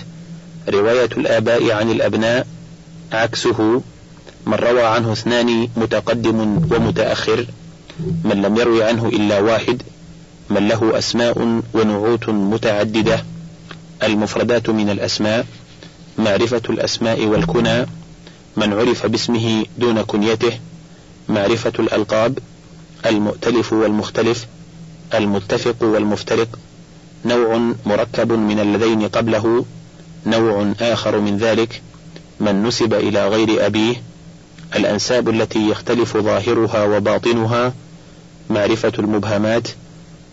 رواية 0.70 1.10
الآباء 1.18 1.72
عن 1.72 1.92
الأبناء 1.92 2.48
عكسه 3.12 3.82
من 4.46 4.54
روى 4.54 4.84
عنه 4.84 5.12
اثنان 5.14 5.68
متقدم 5.78 6.40
ومتأخر 6.72 7.46
من 8.24 8.42
لم 8.42 8.58
يروي 8.58 8.84
عنه 8.84 9.08
إلا 9.08 9.40
واحد 9.40 9.82
من 10.50 10.68
له 10.68 10.98
أسماء 10.98 11.62
ونعوت 11.74 12.30
متعددة 12.30 13.24
المفردات 14.04 14.70
من 14.70 14.90
الأسماء 14.90 15.46
معرفة 16.18 16.62
الأسماء 16.70 17.26
والكنى 17.26 17.86
من 18.58 18.74
عرف 18.74 19.06
باسمه 19.06 19.66
دون 19.78 20.02
كنيته 20.02 20.60
معرفة 21.30 21.74
الألقاب 21.80 22.40
المؤتلف 23.06 23.74
والمختلف 23.74 24.48
المتفق 25.14 25.84
والمفترق 25.84 26.48
نوع 27.26 27.74
مركب 27.86 28.32
من 28.32 28.60
اللذين 28.60 29.08
قبله 29.08 29.66
نوع 30.26 30.74
آخر 30.82 31.20
من 31.20 31.38
ذلك 31.38 31.82
من 32.40 32.64
نسب 32.64 32.94
إلى 32.94 33.28
غير 33.28 33.66
أبيه 33.66 34.02
الأنساب 34.76 35.30
التي 35.30 35.70
يختلف 35.70 36.18
ظاهرها 36.18 36.84
وباطنها 36.84 37.74
معرفة 38.50 38.92
المبهمات 39.00 39.68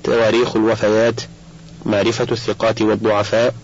تواريخ 0.05 0.57
الوفيات 0.57 1.21
معرفة 1.87 2.27
الثقات 2.33 2.83
والضعفاء 2.83 3.55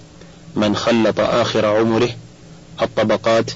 من 0.57 0.77
خلط 0.77 1.21
آخر 1.21 1.67
عمره 1.67 2.09
الطبقات 2.83 3.51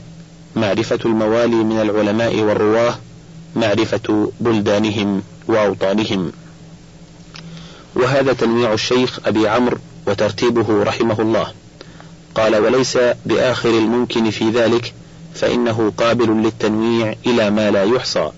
معرفة 0.56 0.98
الموالي 1.04 1.56
من 1.56 1.80
العلماء 1.80 2.40
والرواة 2.40 2.98
معرفة 3.56 4.32
بلدانهم 4.40 5.22
وأوطانهم. 5.48 6.32
وهذا 7.94 8.32
تنويع 8.32 8.72
الشيخ 8.72 9.18
أبي 9.26 9.48
عمرو 9.48 9.78
وترتيبه 10.06 10.82
رحمه 10.82 11.20
الله. 11.20 11.52
قال 12.34 12.56
وليس 12.56 12.98
بآخر 13.26 13.70
الممكن 13.70 14.30
في 14.30 14.50
ذلك 14.50 14.94
فإنه 15.34 15.92
قابل 15.96 16.42
للتنويع 16.42 17.14
إلى 17.26 17.50
ما 17.50 17.70
لا 17.70 17.84
يحصى 17.84 18.30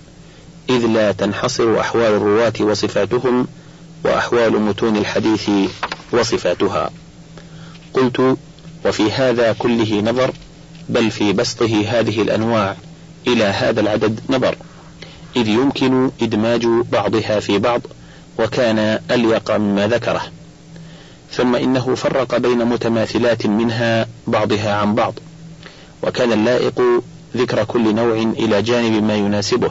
إذ 0.71 0.87
لا 0.87 1.13
تنحصر 1.13 1.81
أحوال 1.81 2.13
الرواة 2.15 2.53
وصفاتهم 2.61 3.47
وأحوال 4.05 4.61
متون 4.61 4.97
الحديث 4.97 5.51
وصفاتها. 6.13 6.91
قلت 7.95 8.37
وفي 8.85 9.13
هذا 9.13 9.53
كله 9.59 10.01
نظر 10.01 10.33
بل 10.89 11.11
في 11.11 11.33
بسطه 11.33 11.85
هذه 11.89 12.23
الأنواع 12.23 12.77
إلى 13.27 13.45
هذا 13.45 13.81
العدد 13.81 14.21
نظر 14.29 14.57
إذ 15.37 15.49
يمكن 15.49 16.11
إدماج 16.23 16.67
بعضها 16.93 17.41
في 17.41 17.59
بعض 17.59 17.81
وكان 18.39 19.01
أليق 19.11 19.51
مما 19.51 19.89
ذكره. 19.89 20.23
ثم 21.37 21.55
إنه 21.57 21.95
فرق 21.95 22.37
بين 22.37 22.65
متماثلات 22.65 23.47
منها 23.47 24.07
بعضها 24.27 24.75
عن 24.75 24.95
بعض 24.95 25.15
وكان 26.03 26.33
اللائق 26.33 26.83
ذكر 27.37 27.65
كل 27.65 27.95
نوع 27.95 28.15
إلى 28.17 28.63
جانب 28.63 29.03
ما 29.03 29.15
يناسبه 29.15 29.71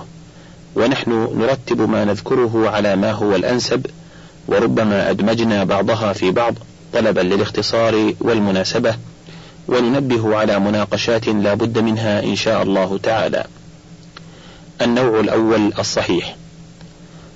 ونحن 0.75 1.12
نرتب 1.38 1.89
ما 1.89 2.06
نذكره 2.06 2.69
على 2.69 2.95
ما 2.95 3.12
هو 3.12 3.36
الأنسب 3.36 3.86
وربما 4.47 5.10
أدمجنا 5.10 5.63
بعضها 5.63 6.13
في 6.13 6.32
بعض 6.32 6.54
طلبا 6.93 7.21
للاختصار 7.21 8.13
والمناسبة 8.19 8.95
وننبه 9.67 10.36
على 10.36 10.60
مناقشات 10.60 11.28
لا 11.28 11.54
بد 11.54 11.80
منها 11.80 12.23
إن 12.23 12.36
شاء 12.36 12.63
الله 12.63 12.99
تعالى. 13.04 13.45
النوع 14.82 15.19
الأول 15.19 15.73
الصحيح 15.80 16.36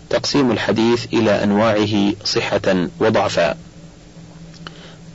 تقسيم 0.09 0.51
الحديث 0.51 1.05
إلى 1.13 1.43
أنواعه 1.43 2.13
صحة 2.25 2.87
وضعفا. 2.99 3.68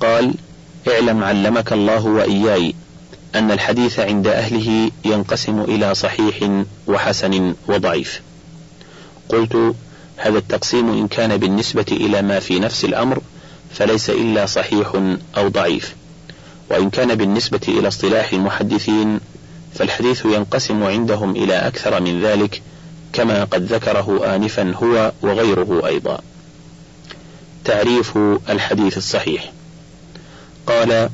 قال 0.04 0.34
اعلم 0.88 1.24
علمك 1.24 1.72
الله 1.72 2.06
وإياي 2.06 2.74
أن 3.34 3.50
الحديث 3.50 4.00
عند 4.00 4.26
أهله 4.26 4.90
ينقسم 5.04 5.60
إلى 5.60 5.94
صحيح 5.94 6.64
وحسن 6.86 7.54
وضعيف. 7.66 8.20
قلت 9.28 9.74
هذا 10.16 10.38
التقسيم 10.38 10.88
إن 10.88 11.08
كان 11.08 11.36
بالنسبة 11.36 11.86
إلى 11.90 12.22
ما 12.22 12.40
في 12.40 12.58
نفس 12.60 12.84
الأمر 12.84 13.22
فليس 13.74 14.10
إلا 14.10 14.46
صحيح 14.46 14.92
أو 15.36 15.48
ضعيف. 15.48 15.94
وإن 16.70 16.90
كان 16.90 17.14
بالنسبة 17.14 17.60
إلى 17.68 17.88
اصطلاح 17.88 18.32
المحدثين 18.32 19.20
فالحديث 19.74 20.24
ينقسم 20.24 20.82
عندهم 20.82 21.30
إلى 21.30 21.54
أكثر 21.54 22.00
من 22.00 22.20
ذلك 22.22 22.62
كما 23.12 23.44
قد 23.44 23.72
ذكره 23.72 24.34
آنفا 24.34 24.74
هو 24.74 25.12
وغيره 25.22 25.86
أيضا. 25.86 26.18
تعريف 27.64 28.18
الحديث 28.48 28.96
الصحيح. 28.96 29.52
قال 30.66 31.11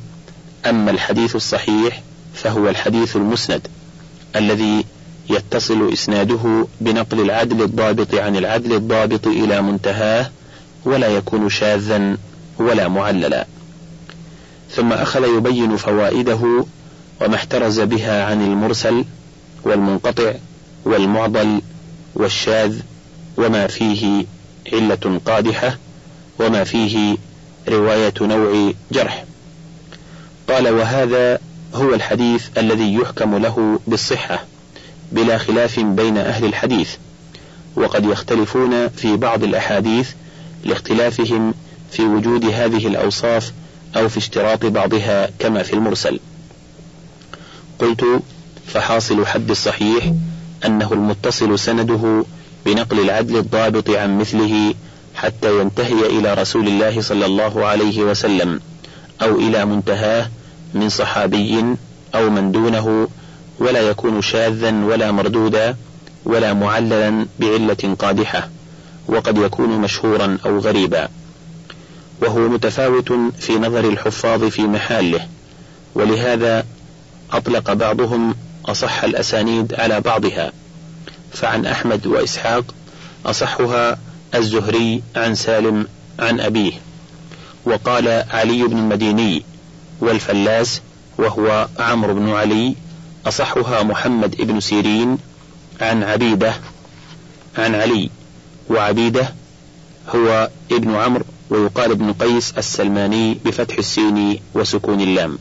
أما 0.66 0.90
الحديث 0.90 1.36
الصحيح 1.36 2.02
فهو 2.34 2.68
الحديث 2.68 3.16
المسند 3.16 3.68
الذي 4.36 4.84
يتصل 5.30 5.92
إسناده 5.92 6.66
بنقل 6.80 7.20
العدل 7.20 7.62
الضابط 7.62 8.14
عن 8.14 8.36
العدل 8.36 8.72
الضابط 8.72 9.26
إلى 9.26 9.62
منتهاه 9.62 10.30
ولا 10.84 11.08
يكون 11.08 11.48
شاذا 11.48 12.16
ولا 12.58 12.88
معللا. 12.88 13.46
ثم 14.70 14.92
أخذ 14.92 15.36
يبين 15.36 15.76
فوائده 15.76 16.64
وما 17.20 17.34
احترز 17.34 17.80
بها 17.80 18.24
عن 18.24 18.42
المرسل 18.42 19.04
والمنقطع 19.64 20.34
والمعضل 20.84 21.60
والشاذ 22.14 22.80
وما 23.36 23.66
فيه 23.66 24.26
علة 24.72 25.20
قادحة 25.26 25.78
وما 26.38 26.64
فيه 26.64 27.16
رواية 27.68 28.14
نوع 28.20 28.72
جرح. 28.92 29.24
قال 30.50 30.68
وهذا 30.68 31.38
هو 31.74 31.94
الحديث 31.94 32.48
الذي 32.58 32.94
يحكم 32.94 33.36
له 33.36 33.80
بالصحة 33.86 34.44
بلا 35.12 35.38
خلاف 35.38 35.80
بين 35.80 36.18
أهل 36.18 36.44
الحديث 36.44 36.90
وقد 37.76 38.04
يختلفون 38.04 38.88
في 38.88 39.16
بعض 39.16 39.44
الأحاديث 39.44 40.10
لاختلافهم 40.64 41.54
في 41.90 42.02
وجود 42.02 42.44
هذه 42.44 42.86
الأوصاف 42.86 43.52
أو 43.96 44.08
في 44.08 44.18
اشتراط 44.18 44.66
بعضها 44.66 45.30
كما 45.38 45.62
في 45.62 45.72
المرسل. 45.72 46.20
قلت 47.78 48.04
فحاصل 48.66 49.26
حد 49.26 49.50
الصحيح 49.50 50.12
أنه 50.66 50.92
المتصل 50.92 51.58
سنده 51.58 52.24
بنقل 52.66 53.00
العدل 53.00 53.36
الضابط 53.36 53.90
عن 53.90 54.18
مثله 54.18 54.74
حتى 55.14 55.60
ينتهي 55.60 56.06
إلى 56.06 56.34
رسول 56.34 56.68
الله 56.68 57.00
صلى 57.00 57.26
الله 57.26 57.66
عليه 57.66 58.02
وسلم 58.02 58.60
أو 59.22 59.38
إلى 59.38 59.64
منتهاه 59.64 60.28
من 60.74 60.88
صحابي 60.88 61.64
أو 62.14 62.30
من 62.30 62.52
دونه 62.52 63.08
ولا 63.58 63.80
يكون 63.80 64.22
شاذا 64.22 64.84
ولا 64.84 65.12
مردودا 65.12 65.76
ولا 66.24 66.52
معللا 66.52 67.26
بعلة 67.40 67.96
قادحة 67.98 68.48
وقد 69.08 69.38
يكون 69.38 69.68
مشهورا 69.68 70.38
أو 70.46 70.58
غريبا. 70.58 71.08
وهو 72.22 72.48
متفاوت 72.48 73.12
في 73.38 73.58
نظر 73.58 73.84
الحفاظ 73.84 74.44
في 74.44 74.62
محاله 74.62 75.26
ولهذا 75.94 76.66
أطلق 77.32 77.72
بعضهم 77.72 78.34
أصح 78.66 79.04
الأسانيد 79.04 79.74
على 79.74 80.00
بعضها. 80.00 80.52
فعن 81.32 81.66
أحمد 81.66 82.06
وإسحاق 82.06 82.64
أصحها 83.26 83.98
الزهري 84.34 85.02
عن 85.16 85.34
سالم 85.34 85.86
عن 86.18 86.40
أبيه 86.40 86.72
وقال 87.64 88.08
علي 88.30 88.62
بن 88.62 88.78
المديني 88.78 89.42
والفلاس 90.00 90.80
وهو 91.18 91.68
عمرو 91.78 92.14
بن 92.14 92.30
علي 92.30 92.76
أصحها 93.26 93.82
محمد 93.82 94.36
بن 94.36 94.60
سيرين 94.60 95.18
عن 95.80 96.02
عبيدة 96.02 96.54
عن 97.58 97.74
علي 97.74 98.10
وعبيدة 98.70 99.34
هو 100.14 100.50
ابن 100.72 100.94
عمرو 100.94 101.24
ويقال 101.50 101.90
ابن 101.90 102.12
قيس 102.12 102.54
السلماني 102.58 103.38
بفتح 103.44 103.78
السين 103.78 104.40
وسكون 104.54 105.00
اللام. 105.00 105.38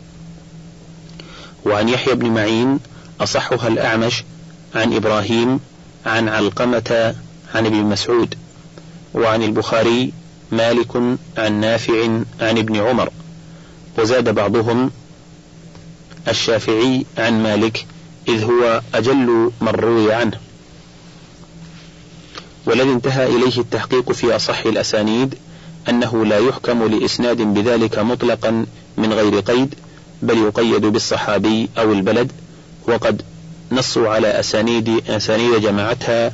وعن 1.66 1.90
يحيى 1.90 2.16
بن 2.16 2.32
معين 2.32 2.80
أصحها 3.22 3.68
الأعمش 3.68 4.24
عن 4.76 4.94
إبراهيم 4.94 5.60
عن 6.06 6.30
علقمة 6.30 7.16
عن 7.56 7.66
ابن 7.66 7.84
مسعود. 7.84 8.36
وعن 9.14 9.44
البخاري 9.44 10.14
مالك 10.52 10.96
عن 11.38 11.60
نافع 11.60 12.04
عن 12.42 12.58
ابن 12.58 12.76
عمر. 12.76 13.10
وزاد 14.00 14.30
بعضهم 14.36 14.92
الشافعي 16.28 17.06
عن 17.18 17.44
مالك 17.44 17.86
إذ 18.28 18.44
هو 18.44 18.82
أجل 18.94 19.52
من 19.62 19.68
روي 19.68 20.14
عنه. 20.14 20.38
والذي 22.66 22.90
انتهى 22.90 23.28
إليه 23.28 23.58
التحقيق 23.58 24.12
في 24.12 24.36
أصح 24.36 24.66
الأسانيد 24.66 25.36
أنه 25.90 26.26
لا 26.26 26.38
يحكم 26.38 26.84
لإسناد 26.84 27.38
بذلك 27.42 28.00
مطلقا 28.00 28.66
من 28.98 29.14
غير 29.14 29.40
قيد 29.40 29.76
بل 30.22 30.38
يقيد 30.38 30.82
بالصحابي 30.86 31.70
أو 31.78 31.94
البلد 31.94 32.32
وقد 32.88 33.22
نصوا 33.72 34.10
على 34.10 34.40
أسانيد 34.40 35.10
أسانيد 35.10 35.62
جمعتها 35.62 36.34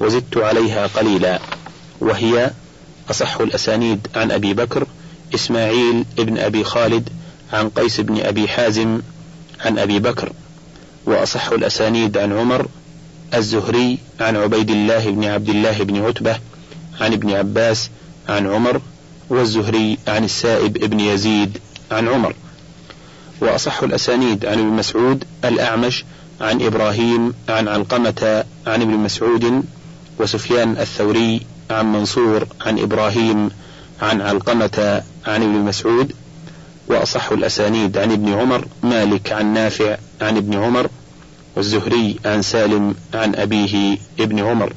وزدت 0.00 0.36
عليها 0.36 0.86
قليلا 0.86 1.40
وهي 2.00 2.50
أصح 3.10 3.40
الأسانيد 3.40 4.06
عن 4.14 4.30
أبي 4.30 4.54
بكر 4.54 4.86
إسماعيل 5.34 6.04
ابن 6.18 6.38
أبي 6.38 6.64
خالد 6.64 7.08
عن 7.52 7.68
قيس 7.68 8.00
بن 8.00 8.20
أبي 8.20 8.48
حازم 8.48 9.00
عن 9.60 9.78
أبي 9.78 9.98
بكر 9.98 10.32
وأصح 11.06 11.48
الأسانيد 11.48 12.18
عن 12.18 12.32
عمر 12.32 12.66
الزهري 13.34 13.98
عن 14.20 14.36
عبيد 14.36 14.70
الله 14.70 15.10
بن 15.10 15.24
عبد 15.24 15.48
الله 15.48 15.78
بن 15.78 16.04
عتبة 16.04 16.36
عن 17.00 17.12
ابن 17.12 17.30
عباس 17.30 17.90
عن 18.28 18.46
عمر 18.46 18.80
والزهري 19.28 19.98
عن 20.08 20.24
السائب 20.24 20.72
بن 20.72 21.00
يزيد 21.00 21.58
عن 21.90 22.08
عمر. 22.08 22.34
وأصح 23.40 23.82
الأسانيد 23.82 24.46
عن 24.46 24.58
ابن 24.58 24.68
مسعود 24.68 25.24
الأعمش 25.44 26.04
عن 26.40 26.62
إبراهيم 26.62 27.34
عن 27.48 27.68
علقمة 27.68 28.44
عن 28.66 28.82
ابن 28.82 28.92
مسعود 28.92 29.64
وسفيان 30.18 30.70
الثوري 30.70 31.40
عن 31.70 31.92
منصور 31.92 32.46
عن 32.60 32.78
إبراهيم 32.78 33.50
عن 34.02 34.20
علقمة 34.20 35.02
عن 35.26 35.42
ابن 35.42 35.54
مسعود 35.54 36.12
وأصح 36.88 37.32
الأسانيد 37.32 37.98
عن 37.98 38.12
ابن 38.12 38.32
عمر 38.32 38.68
مالك 38.82 39.32
عن 39.32 39.54
نافع 39.54 39.96
عن 40.20 40.36
ابن 40.36 40.54
عمر 40.54 40.88
والزهري 41.56 42.16
عن 42.24 42.42
سالم 42.42 42.94
عن 43.14 43.34
أبيه 43.34 43.98
ابن 44.20 44.38
عمر. 44.38 44.72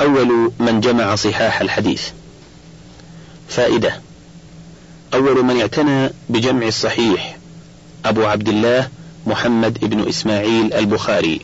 أول 0.00 0.52
من 0.58 0.80
جمع 0.80 1.14
صحاح 1.14 1.60
الحديث. 1.60 2.08
فائدة 3.48 4.00
أول 5.14 5.44
من 5.44 5.60
اعتنى 5.60 6.10
بجمع 6.28 6.66
الصحيح 6.66 7.36
أبو 8.04 8.24
عبد 8.26 8.48
الله 8.48 8.88
محمد 9.26 9.78
بن 9.84 10.08
إسماعيل 10.08 10.74
البخاري. 10.74 11.40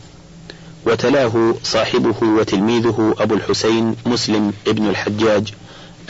وتلاه 0.87 1.55
صاحبه 1.63 2.15
وتلميذه 2.23 3.15
أبو 3.19 3.35
الحسين 3.35 3.97
مسلم 4.07 4.53
بن 4.67 4.89
الحجاج 4.89 5.53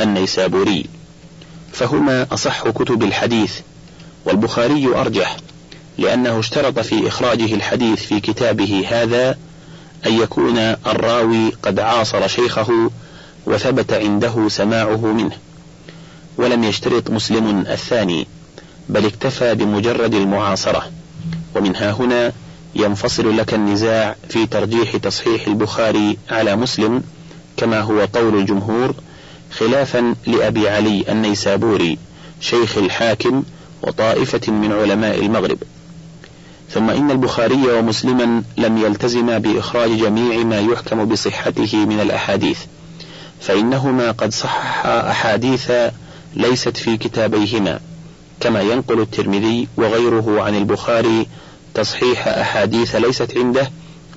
النيسابوري. 0.01 0.87
فهما 1.73 2.27
أصح 2.33 2.69
كتب 2.69 3.03
الحديث 3.03 3.61
والبخاري 4.25 4.87
أرجح 4.87 5.37
لأنه 5.99 6.39
اشترط 6.39 6.79
في 6.79 7.09
إخراجه 7.09 7.55
الحديث 7.55 8.07
في 8.07 8.21
كتابه 8.21 8.85
هذا 8.89 9.39
أن 10.07 10.13
يكون 10.13 10.59
الراوي 10.59 11.51
قد 11.63 11.81
عاصر 11.81 12.27
شيخه 12.27 12.91
وثبت 13.47 13.93
عنده 13.93 14.49
سماعه 14.49 15.07
منه. 15.13 15.37
ولم 16.37 16.65
يشترط 16.65 17.11
مسلم 17.11 17.65
الثاني 17.69 18.27
بل 18.89 19.07
اكتفى 19.07 19.55
بمجرد 19.55 20.15
المعاصرة. 20.15 20.91
ومنها 21.55 21.93
هنا 21.93 22.33
ينفصل 22.77 23.37
لك 23.37 23.55
النزاع 23.55 24.17
في 24.29 24.47
ترجيح 24.47 24.97
تصحيح 24.97 25.47
البخاري 25.47 26.19
على 26.31 26.57
مسلم 26.57 27.03
كما 27.57 27.81
هو 27.81 28.09
قول 28.13 28.39
الجمهور 28.39 28.95
خلافا 29.51 30.15
لأبي 30.27 30.69
علي 30.69 31.05
النيسابوري 31.09 31.99
شيخ 32.41 32.79
الحاكم 32.79 33.43
وطائفة 33.83 34.53
من 34.53 34.73
علماء 34.73 35.21
المغرب. 35.21 35.59
ثم 36.71 36.91
إن 36.91 37.11
البخاري 37.11 37.73
ومسلما 37.73 38.43
لم 38.59 38.79
يلتزما 38.79 39.39
بإخراج 39.39 39.91
جميع 39.91 40.45
ما 40.45 40.61
يحكم 40.61 41.05
بصحته 41.05 41.87
من 41.87 42.01
الأحاديث 42.01 42.59
فإنهما 43.41 44.11
قد 44.11 44.33
صححا 44.33 45.11
أحاديث 45.11 45.73
ليست 46.35 46.77
في 46.77 46.97
كتابيهما 46.97 47.81
كما 48.41 48.61
ينقل 48.61 49.01
الترمذي 49.01 49.69
وغيره 49.77 50.43
عن 50.43 50.55
البخاري 50.55 51.27
تصحيح 51.77 52.29
أحاديث 52.29 52.97
ليست 52.97 53.37
عنده 53.37 53.71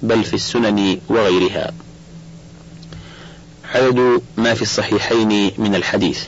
بل 0.03 0.23
في 0.23 0.33
السنن 0.33 0.99
وغيرها. 1.09 1.71
عدد 3.75 4.21
ما 4.37 4.53
في 4.53 4.61
الصحيحين 4.61 5.51
من 5.57 5.75
الحديث. 5.75 6.23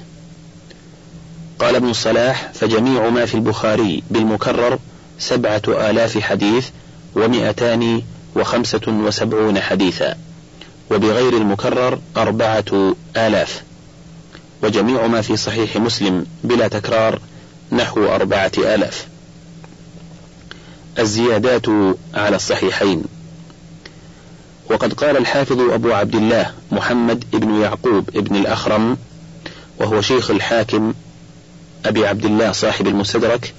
قال 1.60 1.76
ابن 1.76 1.90
الصلاح 1.90 2.52
فجميع 2.54 3.10
ما 3.10 3.26
في 3.26 3.36
البخاري 3.36 4.04
بالمكرر 4.12 4.80
سبعة 5.20 5.62
آلاف 5.68 6.18
حديث 6.18 6.70
ومئتان 7.16 8.02
وخمسة 8.36 8.82
وسبعون 8.88 9.60
حديثا 9.60 10.16
وبغير 10.92 11.38
المكرر 11.38 12.00
أربعة 12.18 12.96
آلاف. 13.18 13.64
وجميع 14.64 15.08
ما 15.08 15.22
في 15.22 15.38
صحيح 15.38 15.78
مسلم 15.78 16.26
بلا 16.44 16.68
تكرار 16.68 17.20
نحو 17.72 18.06
أربعة 18.06 18.52
آلاف. 18.58 19.11
الزيادات 21.00 21.66
على 22.14 22.36
الصحيحين. 22.36 23.04
وقد 24.70 24.94
قال 24.94 25.18
الحافظ 25.18 25.60
أبو 25.60 25.92
عبد 25.94 26.16
الله 26.16 26.54
محمد 26.72 27.24
بن 27.34 27.62
يعقوب 27.62 28.10
بن 28.10 28.36
الأخرم 28.36 28.98
وهو 29.80 30.02
شيخ 30.02 30.32
الحاكم 30.32 30.94
أبي 31.86 32.08
عبد 32.08 32.26
الله 32.26 32.52
صاحب 32.52 32.88
المستدرك 32.88 33.54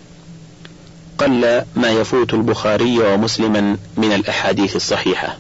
قل 1.19 1.65
ما 1.77 1.89
يفوت 1.91 2.35
البخاري 2.35 2.99
ومسلما 2.99 3.77
من 3.97 4.13
الأحاديث 4.13 4.77
الصحيحة. 4.77 5.39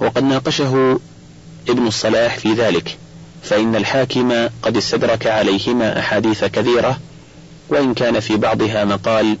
وقد 0.00 0.24
ناقشه 0.24 1.00
ابن 1.68 1.86
الصلاح 1.86 2.38
في 2.38 2.52
ذلك 2.52 2.98
فإن 3.42 3.76
الحاكم 3.76 4.48
قد 4.62 4.76
استدرك 4.76 5.26
عليهما 5.26 5.98
أحاديث 5.98 6.44
كثيرة 6.44 6.98
وإن 7.68 7.94
كان 7.94 8.20
في 8.20 8.36
بعضها 8.36 8.84
مقال 8.84 9.36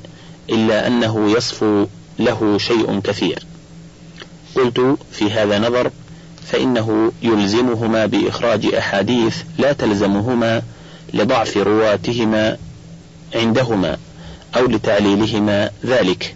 إلا 0.50 0.86
أنه 0.86 1.30
يصفو 1.30 1.86
له 2.18 2.58
شيء 2.58 3.00
كثير. 3.00 3.38
قلت 4.54 4.96
في 5.12 5.30
هذا 5.30 5.58
نظر 5.58 5.90
فإنه 6.46 7.12
يلزمهما 7.22 8.06
بإخراج 8.06 8.74
أحاديث 8.74 9.36
لا 9.58 9.72
تلزمهما 9.72 10.62
لضعف 11.14 11.56
رواتهما 11.56 12.56
عندهما 13.34 13.96
أو 14.56 14.66
لتعليلهما 14.66 15.70
ذلك. 15.86 16.34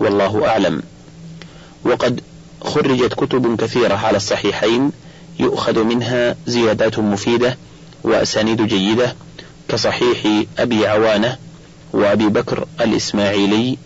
والله 0.00 0.46
أعلم. 0.46 0.82
وقد 1.84 2.20
خرجت 2.60 3.14
كتب 3.14 3.56
كثيرة 3.56 3.94
على 3.94 4.16
الصحيحين 4.16 4.92
يؤخذ 5.38 5.82
منها 5.82 6.36
زيادات 6.46 6.98
مفيدة 6.98 7.56
وأسانيد 8.04 8.62
جيدة 8.62 9.14
كصحيح 9.68 10.44
أبي 10.58 10.86
عوانة 10.86 11.36
وأبي 11.92 12.28
بكر 12.28 12.66
الإسماعيلي 12.80 13.78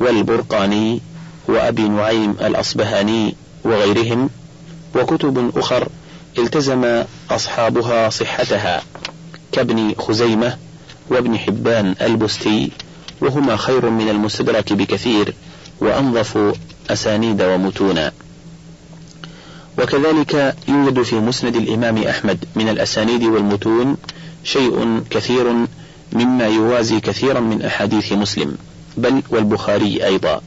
والبرقاني 0.00 1.00
وأبي 1.48 1.88
نعيم 1.88 2.30
الأصبهاني 2.30 3.34
وغيرهم 3.64 4.30
وكتب 4.94 5.58
أخر 5.58 5.88
التزم 6.38 7.04
أصحابها 7.30 8.08
صحتها 8.08 8.82
كابن 9.52 9.94
خزيمة 9.98 10.56
وابن 11.10 11.38
حبان 11.38 11.94
البستي 12.02 12.70
وهما 13.20 13.56
خير 13.56 13.90
من 13.90 14.08
المستدرك 14.08 14.72
بكثير 14.72 15.34
وأنظف 15.80 16.54
أسانيد 16.90 17.42
ومتونا. 17.42 18.12
وكذلك 19.78 20.56
يوجد 20.68 21.02
في 21.02 21.16
مسند 21.16 21.56
الإمام 21.56 21.98
أحمد 21.98 22.44
من 22.56 22.68
الأسانيد 22.68 23.22
والمتون 23.22 23.96
شيء 24.44 25.02
كثير 25.10 25.66
مما 26.12 26.46
يوازي 26.46 27.00
كثيرا 27.00 27.40
من 27.40 27.62
أحاديث 27.62 28.12
مسلم 28.12 28.56
بل 28.96 29.22
والبخاري 29.30 30.04
أيضا 30.04 30.40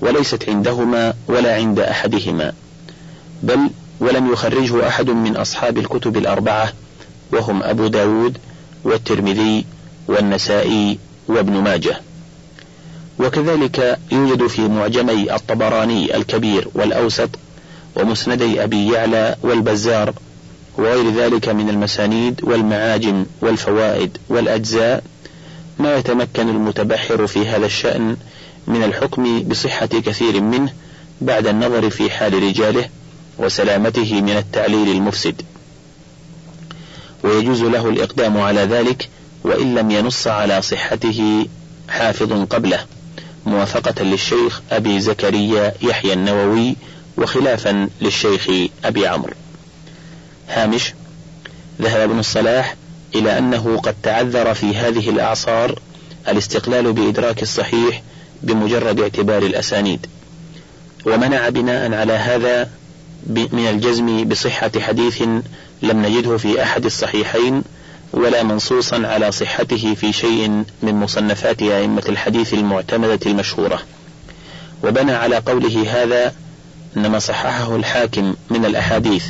وليست 0.00 0.48
عندهما 0.48 1.14
ولا 1.28 1.54
عند 1.54 1.78
أحدهما 1.78 2.52
بل 3.42 3.70
ولم 4.00 4.32
يخرجه 4.32 4.88
أحد 4.88 5.10
من 5.10 5.36
أصحاب 5.36 5.78
الكتب 5.78 6.16
الأربعة 6.16 6.72
وهم 7.32 7.62
أبو 7.62 7.86
داود 7.86 8.38
والترمذي 8.84 9.64
والنسائي 10.08 10.98
وابن 11.28 11.52
ماجه. 11.52 12.00
وكذلك 13.18 13.98
يوجد 14.12 14.46
في 14.46 14.68
معجمي 14.68 15.34
الطبراني 15.34 16.16
الكبير 16.16 16.68
والأوسط 16.74 17.30
ومسندي 17.96 18.64
أبي 18.64 18.92
يعلى 18.92 19.36
والبزار 19.42 20.12
وغير 20.78 21.10
ذلك 21.10 21.48
من 21.48 21.68
المسانيد 21.68 22.40
والمعاجم 22.44 23.26
والفوائد 23.40 24.18
والأجزاء 24.28 25.04
ما 25.78 25.96
يتمكن 25.96 26.48
المتبحر 26.48 27.26
في 27.26 27.48
هذا 27.48 27.66
الشأن 27.66 28.16
من 28.66 28.82
الحكم 28.82 29.42
بصحة 29.42 29.86
كثير 29.86 30.40
منه 30.40 30.72
بعد 31.20 31.46
النظر 31.46 31.90
في 31.90 32.10
حال 32.10 32.42
رجاله 32.42 32.88
وسلامته 33.38 34.20
من 34.20 34.36
التعليل 34.36 34.88
المفسد. 34.88 35.42
ويجوز 37.24 37.62
له 37.62 37.88
الإقدام 37.88 38.40
على 38.40 38.60
ذلك 38.60 39.08
وإن 39.44 39.74
لم 39.74 39.90
ينص 39.90 40.26
على 40.26 40.62
صحته 40.62 41.46
حافظ 41.88 42.32
قبله 42.32 42.84
موافقة 43.46 44.02
للشيخ 44.02 44.60
أبي 44.70 45.00
زكريا 45.00 45.74
يحيى 45.82 46.12
النووي 46.12 46.76
وخلافا 47.18 47.88
للشيخ 48.00 48.50
أبي 48.84 49.06
عمرو. 49.06 49.32
هامش 50.48 50.94
ذهب 51.82 52.00
ابن 52.00 52.18
الصلاح 52.18 52.74
إلى 53.14 53.38
أنه 53.38 53.76
قد 53.78 53.94
تعذر 54.02 54.54
في 54.54 54.76
هذه 54.76 55.10
الأعصار 55.10 55.78
الاستقلال 56.28 56.92
بإدراك 56.92 57.42
الصحيح 57.42 58.02
بمجرد 58.42 59.00
اعتبار 59.00 59.42
الأسانيد. 59.42 60.06
ومنع 61.06 61.48
بناء 61.48 61.94
على 61.94 62.12
هذا 62.12 62.70
من 63.26 63.66
الجزم 63.70 64.28
بصحة 64.28 64.70
حديث 64.78 65.22
لم 65.82 66.06
نجده 66.06 66.36
في 66.36 66.62
أحد 66.62 66.84
الصحيحين 66.84 67.62
ولا 68.12 68.42
منصوصا 68.42 69.06
على 69.06 69.32
صحته 69.32 69.94
في 69.94 70.12
شيء 70.12 70.64
من 70.82 70.94
مصنفات 70.94 71.62
أئمة 71.62 72.02
الحديث 72.08 72.54
المعتمدة 72.54 73.20
المشهورة. 73.26 73.80
وبنى 74.84 75.12
على 75.12 75.36
قوله 75.36 76.02
هذا 76.02 76.34
إنما 76.96 77.18
صححه 77.18 77.76
الحاكم 77.76 78.34
من 78.50 78.64
الأحاديث. 78.64 79.24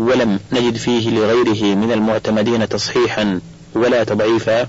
ولم 0.00 0.40
نجد 0.52 0.76
فيه 0.76 1.10
لغيره 1.10 1.74
من 1.74 1.92
المعتمدين 1.92 2.68
تصحيحا 2.68 3.40
ولا 3.74 4.04
تضعيفا 4.04 4.66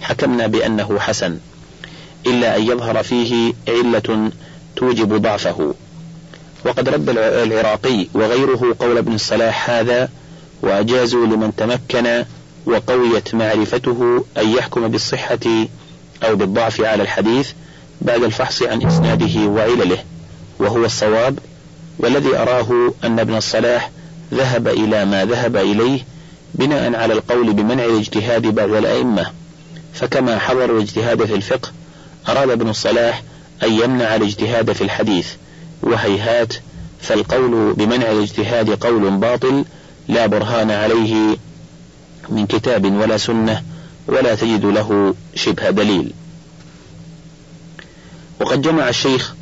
حكمنا 0.00 0.46
بأنه 0.46 0.98
حسن 0.98 1.38
إلا 2.26 2.56
أن 2.56 2.62
يظهر 2.62 3.02
فيه 3.02 3.52
علة 3.68 4.30
توجب 4.76 5.22
ضعفه. 5.22 5.74
وقد 6.64 6.88
رد 6.88 7.08
العراقي 7.18 8.06
وغيره 8.14 8.76
قول 8.78 8.98
ابن 8.98 9.14
الصلاح 9.14 9.70
هذا 9.70 10.08
وأجازوا 10.62 11.26
لمن 11.26 11.56
تمكن 11.56 12.24
وقويت 12.66 13.34
معرفته 13.34 14.24
أن 14.38 14.48
يحكم 14.48 14.88
بالصحة 14.88 15.66
أو 16.22 16.36
بالضعف 16.36 16.80
على 16.80 17.02
الحديث 17.02 17.50
بعد 18.00 18.22
الفحص 18.22 18.62
عن 18.62 18.86
إسناده 18.86 19.40
وعلله 19.40 19.98
وهو 20.58 20.84
الصواب 20.84 21.38
والذي 21.98 22.36
أراه 22.36 22.94
أن 23.04 23.18
ابن 23.20 23.34
الصلاح 23.36 23.90
ذهب 24.32 24.68
إلى 24.68 25.04
ما 25.04 25.24
ذهب 25.24 25.56
إليه 25.56 26.00
بناء 26.54 26.94
على 26.94 27.12
القول 27.12 27.52
بمنع 27.52 27.84
الاجتهاد 27.84 28.46
بعد 28.46 28.70
الأئمة. 28.70 29.26
فكما 29.94 30.38
حضر 30.38 30.76
الاجتهاد 30.76 31.24
في 31.24 31.34
الفقه 31.34 31.70
أراد 32.28 32.50
ابن 32.50 32.68
الصلاح 32.68 33.22
أن 33.62 33.72
يمنع 33.72 34.14
الاجتهاد 34.16 34.72
في 34.72 34.84
الحديث. 34.84 35.28
وهيهات 35.82 36.54
فالقول 37.00 37.72
بمنع 37.72 38.10
الاجتهاد 38.10 38.70
قول 38.70 39.10
باطل 39.10 39.64
لا 40.08 40.26
برهان 40.26 40.70
عليه 40.70 41.36
من 42.28 42.46
كتاب 42.46 42.84
ولا 42.84 43.16
سنة 43.16 43.62
ولا 44.06 44.34
تجد 44.34 44.64
له 44.64 45.14
شبه 45.34 45.70
دليل. 45.70 46.12
وقد 48.40 48.62
جمع 48.62 48.88
الشيخ 48.88 49.34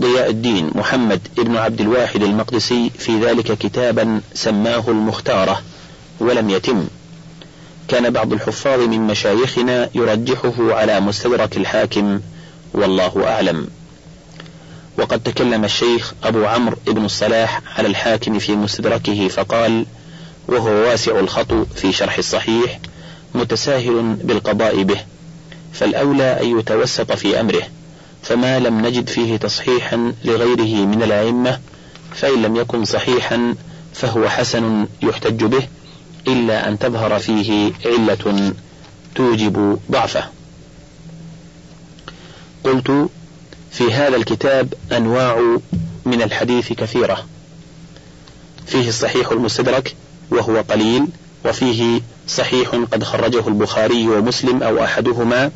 ضياء 0.00 0.30
الدين 0.30 0.70
محمد 0.74 1.20
بن 1.36 1.56
عبد 1.56 1.80
الواحد 1.80 2.22
المقدسي 2.22 2.90
في 2.98 3.20
ذلك 3.20 3.58
كتابا 3.58 4.20
سماه 4.34 4.84
المختارة 4.88 5.62
ولم 6.20 6.50
يتم. 6.50 6.86
كان 7.88 8.10
بعض 8.10 8.32
الحفاظ 8.32 8.80
من 8.80 9.00
مشايخنا 9.00 9.90
يرجحه 9.94 10.74
على 10.74 11.00
مستدرك 11.00 11.56
الحاكم 11.56 12.20
والله 12.74 13.26
أعلم. 13.26 13.66
وقد 14.98 15.22
تكلم 15.22 15.64
الشيخ 15.64 16.12
أبو 16.24 16.46
عمرو 16.46 16.76
بن 16.86 17.04
الصلاح 17.04 17.60
على 17.78 17.88
الحاكم 17.88 18.38
في 18.38 18.56
مستدركه 18.56 19.28
فقال 19.28 19.86
وهو 20.48 20.70
واسع 20.70 21.18
الخط 21.18 21.52
في 21.52 21.92
شرح 21.92 22.18
الصحيح 22.18 22.78
متساهل 23.34 24.16
بالقضاء 24.24 24.82
به 24.82 24.98
فالأولى 25.72 26.40
أن 26.42 26.58
يتوسط 26.58 27.12
في 27.12 27.40
أمره. 27.40 27.62
فما 28.28 28.58
لم 28.58 28.86
نجد 28.86 29.08
فيه 29.08 29.36
تصحيحا 29.36 30.12
لغيره 30.24 30.86
من 30.86 31.02
الأئمة 31.02 31.60
فإن 32.14 32.42
لم 32.42 32.56
يكن 32.56 32.84
صحيحا 32.84 33.54
فهو 33.94 34.28
حسن 34.28 34.86
يحتج 35.02 35.44
به 35.44 35.68
إلا 36.26 36.68
أن 36.68 36.78
تظهر 36.78 37.18
فيه 37.18 37.72
علة 37.86 38.52
توجب 39.14 39.78
ضعفه. 39.90 40.24
قلت 42.64 43.08
في 43.70 43.92
هذا 43.92 44.16
الكتاب 44.16 44.74
أنواع 44.92 45.58
من 46.04 46.22
الحديث 46.22 46.72
كثيرة. 46.72 47.26
فيه 48.66 48.88
الصحيح 48.88 49.32
المستدرك 49.32 49.96
وهو 50.30 50.56
قليل 50.56 51.06
وفيه 51.44 52.00
صحيح 52.28 52.68
قد 52.68 53.04
خرجه 53.04 53.48
البخاري 53.48 54.08
ومسلم 54.08 54.62
أو 54.62 54.84
أحدهما 54.84 55.50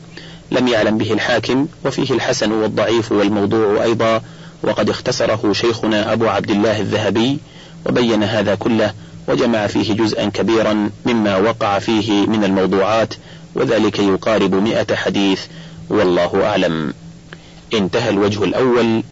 لم 0.53 0.69
يعلم 0.69 0.99
به 0.99 1.13
الحاكم 1.13 1.67
وفيه 1.85 2.15
الحسن 2.15 2.53
والضعيف 2.53 3.13
والموضوع 3.13 3.83
أيضا. 3.83 4.23
وقد 4.63 4.91
اختصره 4.91 5.53
شيخنا 5.53 6.13
أبو 6.13 6.29
عبد 6.29 6.51
الله 6.51 6.81
الذهبي 6.81 7.39
وبين 7.87 8.23
هذا 8.23 8.55
كله 8.55 8.93
وجمع 9.29 9.67
فيه 9.67 9.93
جزءا 9.93 10.29
كبيرا 10.29 10.91
مما 11.07 11.37
وقع 11.37 11.79
فيه 11.79 12.27
من 12.27 12.45
الموضوعات 12.45 13.15
وذلك 13.55 13.99
يقارب 13.99 14.55
مئة 14.55 14.95
حديث 14.95 15.41
والله 15.91 16.45
أعلم. 16.45 16.95
انتهى 17.75 18.11
الوجه 18.11 18.45
الأول. 18.45 19.03